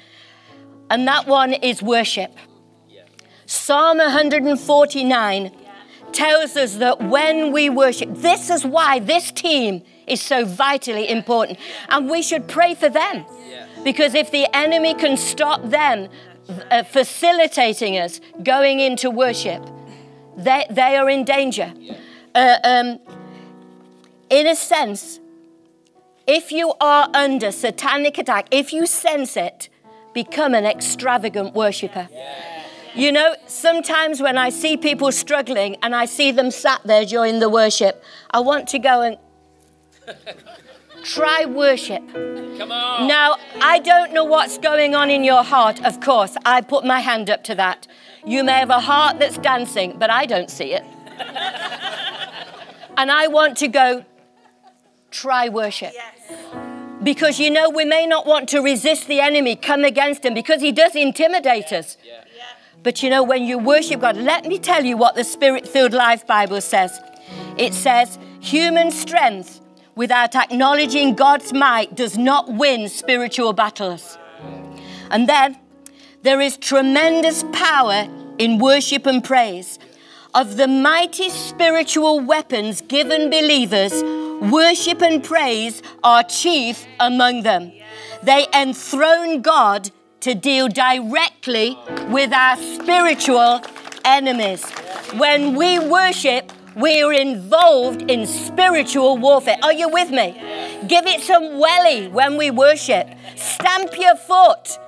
And 0.90 1.06
that 1.08 1.26
one 1.26 1.52
is 1.52 1.82
worship. 1.82 2.32
Psalm 3.51 3.98
149 3.98 5.51
tells 6.12 6.57
us 6.57 6.76
that 6.76 7.03
when 7.03 7.51
we 7.51 7.68
worship, 7.68 8.09
this 8.12 8.48
is 8.48 8.64
why 8.64 9.01
this 9.01 9.32
team 9.32 9.82
is 10.07 10.22
so 10.22 10.44
vitally 10.44 11.09
important. 11.09 11.59
And 11.88 12.09
we 12.09 12.22
should 12.22 12.46
pray 12.46 12.76
for 12.76 12.88
them. 12.88 13.24
Because 13.82 14.14
if 14.14 14.30
the 14.30 14.46
enemy 14.55 14.94
can 14.94 15.16
stop 15.16 15.68
them 15.68 16.09
uh, 16.70 16.84
facilitating 16.84 17.98
us 17.98 18.20
going 18.40 18.78
into 18.78 19.11
worship, 19.11 19.66
they, 20.36 20.64
they 20.70 20.96
are 20.96 21.11
in 21.11 21.24
danger. 21.24 21.74
Uh, 22.32 22.57
um, 22.62 23.01
in 24.30 24.46
a 24.46 24.55
sense, 24.55 25.18
if 26.24 26.53
you 26.53 26.72
are 26.80 27.11
under 27.14 27.51
satanic 27.51 28.16
attack, 28.16 28.46
if 28.53 28.72
you 28.72 28.86
sense 28.86 29.36
it, 29.36 29.68
become 30.14 30.55
an 30.55 30.64
extravagant 30.64 31.53
worshiper. 31.53 32.09
You 32.95 33.12
know, 33.12 33.36
sometimes 33.47 34.20
when 34.20 34.36
I 34.36 34.51
see 34.51 34.76
people 34.76 35.12
struggling 35.12 35.76
and 35.82 35.95
I 35.95 36.07
see 36.07 36.32
them 36.32 36.51
sat 36.51 36.80
there 36.84 37.05
during 37.05 37.38
the 37.38 37.49
worship, 37.49 38.03
I 38.30 38.41
want 38.41 38.66
to 38.68 38.78
go 38.78 39.03
and 39.03 39.16
try 41.05 41.45
worship. 41.45 42.03
Come 42.59 42.72
on. 42.72 43.07
Now, 43.07 43.36
I 43.61 43.78
don't 43.78 44.12
know 44.12 44.24
what's 44.24 44.59
going 44.59 44.95
on 44.95 45.09
in 45.11 45.22
your 45.24 45.45
heart, 45.45 45.84
of 45.84 46.01
course. 46.01 46.36
I 46.45 46.61
put 46.62 46.84
my 46.84 47.01
hand 47.01 47.30
up 47.30 47.45
to 47.45 47.55
that. 47.55 47.86
You 48.26 48.43
may 48.45 48.59
have 48.59 48.70
a 48.70 48.80
heart 48.80 49.18
that's 49.18 49.38
dancing, 49.38 49.97
but 49.99 50.11
I 50.11 50.26
don't 50.26 50.51
see 50.51 50.72
it. 50.72 50.82
and 52.97 53.11
I 53.11 53.28
want 53.28 53.57
to 53.59 53.68
go 53.68 54.05
try 55.11 55.49
worship. 55.49 55.93
Because 57.03 57.38
you 57.41 57.51
know, 57.51 57.70
we 57.70 57.84
may 57.84 58.07
not 58.07 58.26
want 58.26 58.49
to 58.51 58.61
resist 58.61 59.07
the 59.07 59.20
enemy, 59.20 59.57
come 59.57 59.84
against 59.84 60.24
him, 60.24 60.34
because 60.34 60.61
he 60.61 60.70
does 60.70 60.95
intimidate 60.95 61.72
us. 61.72 61.97
But 62.83 63.03
you 63.03 63.11
know, 63.11 63.22
when 63.22 63.45
you 63.45 63.59
worship 63.59 64.01
God, 64.01 64.16
let 64.16 64.47
me 64.47 64.59
tell 64.59 64.85
you 64.85 64.97
what 64.97 65.14
the 65.14 65.24
Spirit 65.24 65.68
filled 65.68 65.93
Life 65.93 66.26
Bible 66.26 66.61
says. 66.61 66.99
It 67.57 67.74
says, 67.74 68.18
human 68.41 68.91
strength 68.91 69.61
without 69.95 70.35
acknowledging 70.35 71.14
God's 71.14 71.53
might 71.53 71.95
does 71.95 72.16
not 72.16 72.51
win 72.51 72.89
spiritual 72.89 73.53
battles. 73.53 74.16
And 75.11 75.28
then 75.28 75.59
there 76.22 76.41
is 76.41 76.57
tremendous 76.57 77.45
power 77.53 78.09
in 78.39 78.59
worship 78.59 79.07
and 79.07 79.22
praise. 79.22 79.78
Of 80.33 80.57
the 80.57 80.68
mighty 80.68 81.28
spiritual 81.28 82.20
weapons 82.20 82.81
given 82.83 83.31
believers, 83.31 83.93
worship 84.51 85.03
and 85.03 85.22
praise 85.22 85.83
are 86.03 86.22
chief 86.22 86.87
among 87.01 87.43
them. 87.43 87.72
They 88.22 88.47
enthrone 88.55 89.43
God 89.43 89.91
to 90.20 90.34
deal 90.34 90.68
directly 90.68 91.78
with 92.08 92.32
our 92.32 92.56
spiritual 92.56 93.60
enemies. 94.04 94.68
When 95.16 95.56
we 95.56 95.78
worship, 95.78 96.52
we 96.76 97.02
are 97.02 97.12
involved 97.12 98.10
in 98.10 98.26
spiritual 98.26 99.18
warfare. 99.18 99.56
Are 99.62 99.72
you 99.72 99.88
with 99.88 100.10
me? 100.10 100.32
Give 100.86 101.06
it 101.06 101.20
some 101.20 101.58
welly 101.58 102.08
when 102.08 102.36
we 102.36 102.50
worship. 102.50 103.08
Stamp 103.36 103.98
your 103.98 104.16
foot. 104.16 104.78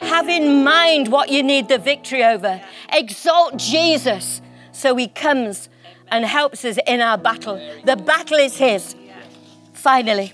Have 0.00 0.28
in 0.28 0.64
mind 0.64 1.08
what 1.10 1.30
you 1.30 1.42
need 1.42 1.68
the 1.68 1.78
victory 1.78 2.24
over. 2.24 2.60
Exalt 2.92 3.56
Jesus 3.56 4.42
so 4.72 4.96
he 4.96 5.08
comes 5.08 5.68
and 6.08 6.24
helps 6.24 6.64
us 6.64 6.78
in 6.86 7.00
our 7.00 7.16
battle. 7.16 7.56
The 7.84 7.96
battle 7.96 8.38
is 8.38 8.56
his. 8.56 8.94
Finally, 9.72 10.32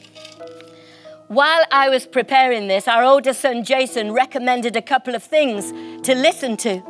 while 1.30 1.64
I 1.70 1.88
was 1.88 2.06
preparing 2.06 2.66
this, 2.66 2.88
our 2.88 3.04
older 3.04 3.32
son 3.32 3.62
Jason 3.62 4.10
recommended 4.10 4.74
a 4.74 4.82
couple 4.82 5.14
of 5.14 5.22
things 5.22 5.70
to 6.02 6.12
listen 6.12 6.56
to, 6.56 6.82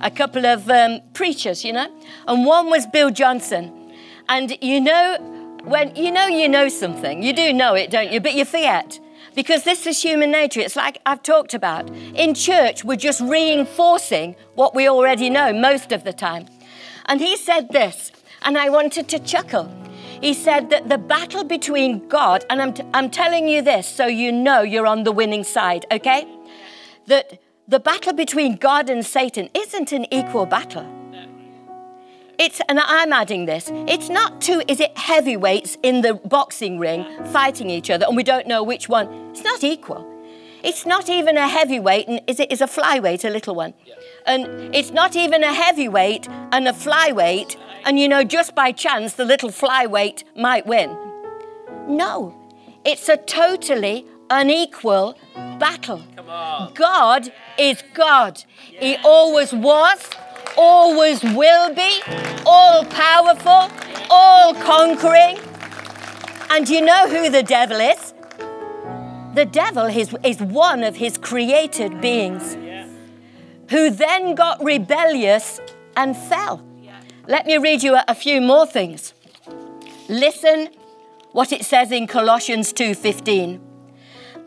a 0.00 0.10
couple 0.10 0.46
of 0.46 0.70
um, 0.70 1.02
preachers, 1.12 1.66
you 1.66 1.74
know, 1.74 1.94
and 2.26 2.46
one 2.46 2.70
was 2.70 2.86
Bill 2.86 3.10
Johnson. 3.10 3.92
And 4.26 4.56
you 4.62 4.80
know, 4.80 5.18
when 5.64 5.94
you 5.94 6.10
know 6.10 6.26
you 6.26 6.48
know 6.48 6.70
something, 6.70 7.22
you 7.22 7.34
do 7.34 7.52
know 7.52 7.74
it, 7.74 7.90
don't 7.90 8.10
you? 8.10 8.22
But 8.22 8.32
you 8.32 8.46
forget. 8.46 8.98
Because 9.34 9.64
this 9.64 9.86
is 9.86 10.00
human 10.00 10.30
nature. 10.30 10.60
It's 10.60 10.76
like 10.76 11.02
I've 11.04 11.22
talked 11.22 11.52
about. 11.52 11.90
In 12.14 12.32
church, 12.32 12.84
we're 12.84 12.96
just 12.96 13.20
reinforcing 13.20 14.34
what 14.54 14.74
we 14.74 14.88
already 14.88 15.28
know 15.28 15.52
most 15.52 15.92
of 15.92 16.04
the 16.04 16.12
time. 16.14 16.46
And 17.04 17.20
he 17.20 17.36
said 17.36 17.68
this, 17.68 18.12
and 18.40 18.56
I 18.56 18.70
wanted 18.70 19.10
to 19.10 19.18
chuckle. 19.18 19.83
He 20.24 20.32
said 20.32 20.70
that 20.70 20.88
the 20.88 20.96
battle 20.96 21.44
between 21.44 22.08
God, 22.08 22.46
and 22.48 22.62
I'm, 22.62 22.72
t- 22.72 22.82
I'm 22.94 23.10
telling 23.10 23.46
you 23.46 23.60
this 23.60 23.86
so 23.86 24.06
you 24.06 24.32
know 24.32 24.62
you're 24.62 24.86
on 24.86 25.04
the 25.04 25.12
winning 25.12 25.44
side, 25.44 25.84
okay? 25.92 26.26
That 27.08 27.42
the 27.68 27.78
battle 27.78 28.14
between 28.14 28.56
God 28.56 28.88
and 28.88 29.04
Satan 29.04 29.50
isn't 29.52 29.92
an 29.92 30.06
equal 30.10 30.46
battle. 30.46 30.86
It's, 32.38 32.62
and 32.70 32.80
I'm 32.80 33.12
adding 33.12 33.44
this, 33.44 33.70
it's 33.86 34.08
not 34.08 34.40
two, 34.40 34.62
is 34.66 34.80
it 34.80 34.96
heavyweights 34.96 35.76
in 35.82 36.00
the 36.00 36.14
boxing 36.14 36.78
ring 36.78 37.04
fighting 37.26 37.68
each 37.68 37.90
other 37.90 38.06
and 38.06 38.16
we 38.16 38.22
don't 38.22 38.46
know 38.46 38.62
which 38.62 38.88
one? 38.88 39.12
It's 39.32 39.44
not 39.44 39.62
equal. 39.62 40.10
It's 40.62 40.86
not 40.86 41.10
even 41.10 41.36
a 41.36 41.46
heavyweight 41.46 42.08
and 42.08 42.22
is 42.26 42.40
it 42.40 42.50
is 42.50 42.62
a 42.62 42.66
flyweight, 42.66 43.26
a 43.26 43.30
little 43.30 43.54
one. 43.54 43.74
And 44.24 44.74
it's 44.74 44.90
not 44.90 45.16
even 45.16 45.44
a 45.44 45.52
heavyweight 45.52 46.26
and 46.50 46.66
a 46.66 46.72
flyweight 46.72 47.58
and 47.84 47.98
you 47.98 48.08
know, 48.08 48.24
just 48.24 48.54
by 48.54 48.72
chance, 48.72 49.14
the 49.14 49.24
little 49.24 49.50
flyweight 49.50 50.24
might 50.36 50.66
win. 50.66 50.96
No, 51.86 52.34
it's 52.84 53.08
a 53.08 53.16
totally 53.16 54.06
unequal 54.30 55.16
battle. 55.58 56.02
God 56.74 57.32
is 57.58 57.82
God. 57.92 58.42
He 58.56 58.96
always 59.04 59.52
was, 59.52 60.10
always 60.56 61.22
will 61.22 61.74
be, 61.74 62.00
all 62.46 62.84
powerful, 62.86 63.70
all 64.10 64.54
conquering. 64.54 65.38
And 66.50 66.68
you 66.68 66.80
know 66.80 67.08
who 67.08 67.30
the 67.30 67.42
devil 67.42 67.78
is? 67.80 68.14
The 69.34 69.44
devil 69.44 69.86
is, 69.86 70.14
is 70.24 70.40
one 70.40 70.84
of 70.84 70.96
his 70.96 71.18
created 71.18 72.00
beings 72.00 72.56
who 73.70 73.90
then 73.90 74.34
got 74.34 74.62
rebellious 74.62 75.60
and 75.96 76.16
fell. 76.16 76.64
Let 77.26 77.46
me 77.46 77.56
read 77.56 77.82
you 77.82 77.98
a, 78.06 78.14
few 78.14 78.42
more 78.42 78.66
things. 78.66 79.14
Listen 80.10 80.68
what 81.32 81.52
it 81.52 81.64
says 81.64 81.90
in 81.90 82.06
Colossians 82.06 82.70
2:15. 82.74 83.60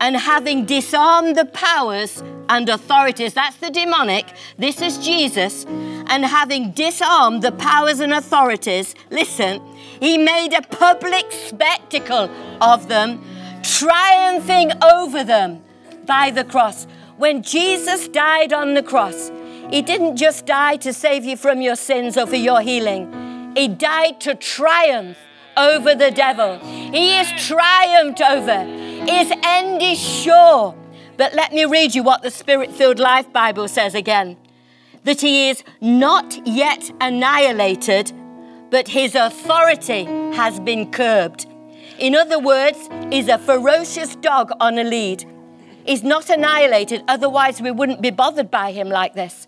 And 0.00 0.16
having 0.16 0.64
disarmed 0.64 1.36
the 1.36 1.44
powers 1.46 2.22
and 2.48 2.68
authorities, 2.68 3.34
that's 3.34 3.56
the 3.56 3.70
demonic, 3.70 4.26
this 4.56 4.80
is 4.80 4.96
Jesus, 4.98 5.64
and 5.64 6.24
having 6.24 6.70
disarmed 6.70 7.42
the 7.42 7.50
powers 7.50 7.98
and 7.98 8.12
authorities, 8.12 8.94
listen, 9.10 9.60
he 10.00 10.16
made 10.16 10.52
a 10.52 10.62
public 10.62 11.32
spectacle 11.32 12.30
of 12.60 12.88
them, 12.88 13.20
triumphing 13.64 14.70
over 14.84 15.24
them 15.24 15.64
by 16.06 16.30
the 16.30 16.44
cross. 16.44 16.86
When 17.16 17.42
Jesus 17.42 18.06
died 18.06 18.52
on 18.52 18.74
the 18.74 18.84
cross, 18.84 19.32
he 19.70 19.82
didn't 19.82 20.16
just 20.16 20.46
die 20.46 20.76
to 20.76 20.92
save 20.92 21.24
you 21.24 21.36
from 21.36 21.60
your 21.60 21.76
sins 21.76 22.16
or 22.16 22.26
for 22.26 22.36
your 22.36 22.60
healing, 22.60 23.52
He 23.56 23.68
died 23.68 24.20
to 24.20 24.34
triumph 24.34 25.18
over 25.56 25.94
the 25.94 26.10
devil. 26.10 26.58
He 26.58 27.18
is 27.18 27.28
triumphed 27.46 28.20
over. 28.20 28.64
His 28.64 29.32
end 29.42 29.82
is 29.82 29.98
sure. 29.98 30.74
But 31.16 31.34
let 31.34 31.52
me 31.52 31.64
read 31.64 31.94
you 31.94 32.02
what 32.02 32.22
the 32.22 32.30
Spirit 32.30 32.70
filled 32.70 33.00
Life 33.00 33.32
Bible 33.32 33.66
says 33.66 33.94
again 33.94 34.36
that 35.04 35.20
he 35.20 35.48
is 35.48 35.64
not 35.80 36.46
yet 36.46 36.90
annihilated, 37.00 38.12
but 38.70 38.88
his 38.88 39.14
authority 39.14 40.04
has 40.34 40.60
been 40.60 40.90
curbed. 40.90 41.46
In 41.98 42.14
other 42.14 42.38
words, 42.38 42.88
he's 43.10 43.28
a 43.28 43.38
ferocious 43.38 44.14
dog 44.16 44.52
on 44.60 44.78
a 44.78 44.84
lead. 44.84 45.24
He's 45.84 46.04
not 46.04 46.30
annihilated, 46.30 47.02
otherwise, 47.08 47.60
we 47.62 47.70
wouldn't 47.70 48.02
be 48.02 48.10
bothered 48.10 48.50
by 48.50 48.72
him 48.72 48.88
like 48.88 49.14
this 49.14 49.47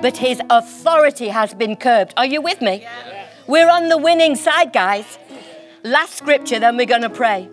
but 0.00 0.16
his 0.16 0.40
authority 0.50 1.28
has 1.28 1.54
been 1.54 1.76
curbed. 1.76 2.14
Are 2.16 2.26
you 2.26 2.40
with 2.40 2.60
me? 2.60 2.86
We're 3.46 3.70
on 3.70 3.88
the 3.88 3.98
winning 3.98 4.36
side, 4.36 4.72
guys. 4.72 5.18
Last 5.82 6.14
scripture, 6.14 6.58
then 6.58 6.76
we're 6.76 6.86
going 6.86 7.02
to 7.02 7.10
pray. 7.10 7.48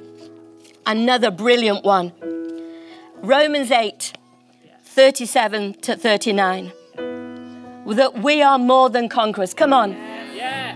Another 0.86 1.32
brilliant 1.32 1.84
one. 1.84 2.12
Romans 3.22 3.72
8, 3.72 4.14
37 4.84 5.74
to 5.82 5.96
39. 5.96 6.72
That 7.88 8.22
we 8.22 8.42
are 8.42 8.60
more 8.60 8.90
than 8.90 9.10
conquerors. 9.10 9.54
Come 9.54 9.74
on. 9.74 9.96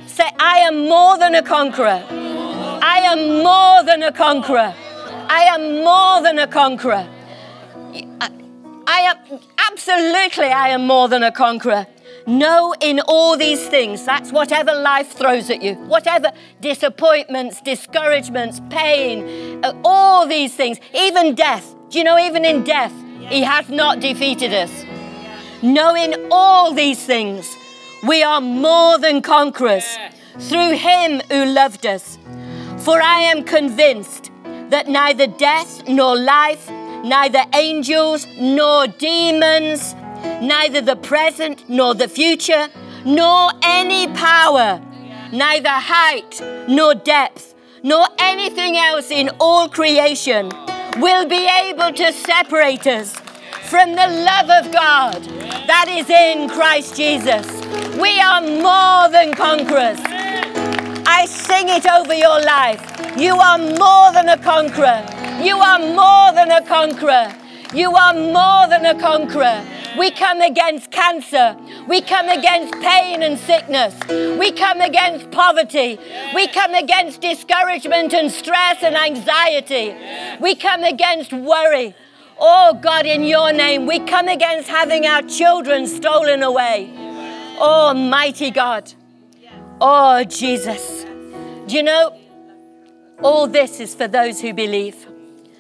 Say, 0.08 0.30
I 0.40 0.60
am 0.60 0.88
more 0.88 1.18
than 1.18 1.36
a 1.36 1.44
conqueror. 1.44 2.04
I 2.10 3.02
am 3.04 3.44
more 3.44 3.84
than 3.84 4.04
a 4.04 4.12
conqueror. 4.12 4.74
I 5.32 5.44
am 5.44 5.84
more 5.84 6.22
than 6.24 6.40
a 6.40 6.48
conqueror. 6.48 7.08
I 8.88 9.02
am 9.02 9.40
absolutely, 9.72 10.46
I 10.46 10.70
am 10.70 10.88
more 10.88 11.08
than 11.08 11.24
a 11.24 11.32
conqueror. 11.32 11.88
Know 12.28 12.74
in 12.82 13.00
all 13.02 13.38
these 13.38 13.68
things, 13.68 14.04
that's 14.04 14.32
whatever 14.32 14.74
life 14.74 15.14
throws 15.14 15.50
at 15.50 15.62
you, 15.62 15.76
whatever 15.76 16.32
disappointments, 16.62 17.62
discouragements, 17.62 18.62
pain, 18.70 19.64
uh, 19.64 19.74
all 19.84 20.28
these 20.28 20.56
things, 20.56 20.80
even 20.94 21.36
death. 21.36 21.76
Do 21.90 21.98
you 21.98 22.04
know, 22.04 22.20
even 22.20 22.46
in 22.46 22.64
death, 22.64 22.94
He 23.30 23.42
has 23.42 23.70
not 23.70 24.00
defeated 24.00 24.54
us. 24.54 24.86
Knowing 25.62 26.14
all 26.32 26.74
these 26.74 27.04
things, 27.04 27.56
we 28.08 28.24
are 28.24 28.42
more 28.42 28.98
than 28.98 29.22
conquerors 29.22 29.98
through 30.38 30.76
Him 30.78 31.22
who 31.30 31.46
loved 31.46 31.86
us. 31.86 32.18
For 32.80 33.02
I 33.02 33.20
am 33.22 33.44
convinced 33.44 34.32
that 34.70 34.88
neither 34.88 35.28
death 35.28 35.88
nor 35.88 36.18
life, 36.18 36.70
neither 37.04 37.44
angels 37.54 38.28
nor 38.38 38.88
demons, 38.88 39.94
neither 40.42 40.82
the 40.82 40.96
present 40.96 41.70
nor 41.70 41.96
the 41.96 42.08
future, 42.08 42.68
nor 43.06 43.52
any 43.64 44.08
power, 44.14 44.82
neither 45.32 45.70
height 45.70 46.42
nor 46.68 46.96
depth, 46.96 47.56
nor 47.84 48.06
anything 48.20 48.76
else 48.78 49.10
in 49.12 49.30
all 49.40 49.70
creation 49.70 50.52
will 50.98 51.28
be 51.28 51.48
able 51.64 51.94
to 51.94 52.12
separate 52.12 52.86
us 52.88 53.14
from 53.70 53.92
the 53.92 54.08
love 54.08 54.50
of 54.50 54.72
God 54.74 55.24
that 55.68 55.86
is 55.88 56.10
in 56.10 56.50
Christ 56.50 56.96
Jesus. 56.96 57.46
We 57.98 58.20
are 58.20 58.42
more 58.42 59.10
than 59.12 59.34
conquerors. 59.34 60.00
I 61.06 61.26
sing 61.26 61.70
it 61.70 61.86
over 61.86 62.14
your 62.14 62.42
life. 62.42 62.82
You 63.18 63.36
are 63.36 63.58
more 63.58 64.12
than 64.14 64.30
a 64.30 64.38
conqueror. 64.38 65.29
You 65.44 65.58
are 65.58 65.80
more 65.80 66.34
than 66.34 66.52
a 66.52 66.66
conqueror. 66.66 67.34
You 67.74 67.96
are 67.96 68.14
more 68.14 68.68
than 68.68 68.86
a 68.86 69.00
conqueror. 69.00 69.64
We 69.98 70.12
come 70.12 70.42
against 70.42 70.92
cancer. 70.92 71.58
We 71.88 72.02
come 72.02 72.30
against 72.30 72.74
pain 72.76 73.24
and 73.24 73.38
sickness. 73.40 73.96
We 74.40 74.52
come 74.52 74.82
against 74.82 75.32
poverty. 75.32 76.00
We 76.34 76.48
come 76.48 76.74
against 76.74 77.22
discouragement 77.22 78.14
and 78.14 78.32
stress 78.32 78.84
and 78.84 78.96
anxiety. 78.96 79.96
We 80.40 80.56
come 80.56 80.84
against 80.84 81.34
worry. 81.34 81.96
Oh 82.40 82.80
God, 82.82 83.06
in 83.06 83.24
your 83.24 83.52
name, 83.52 83.86
we 83.86 84.00
come 84.00 84.28
against 84.28 84.70
having 84.70 85.06
our 85.06 85.22
children 85.24 85.88
stolen 85.88 86.44
away. 86.44 86.90
Oh, 87.60 87.94
mighty 87.94 88.52
God. 88.52 88.94
Oh, 89.82 90.24
Jesus. 90.24 91.04
Do 91.68 91.76
you 91.76 91.84
know, 91.84 92.18
all 93.22 93.48
this 93.48 93.80
is 93.80 93.94
for 93.96 94.08
those 94.08 94.40
who 94.40 94.54
believe. 94.54 95.09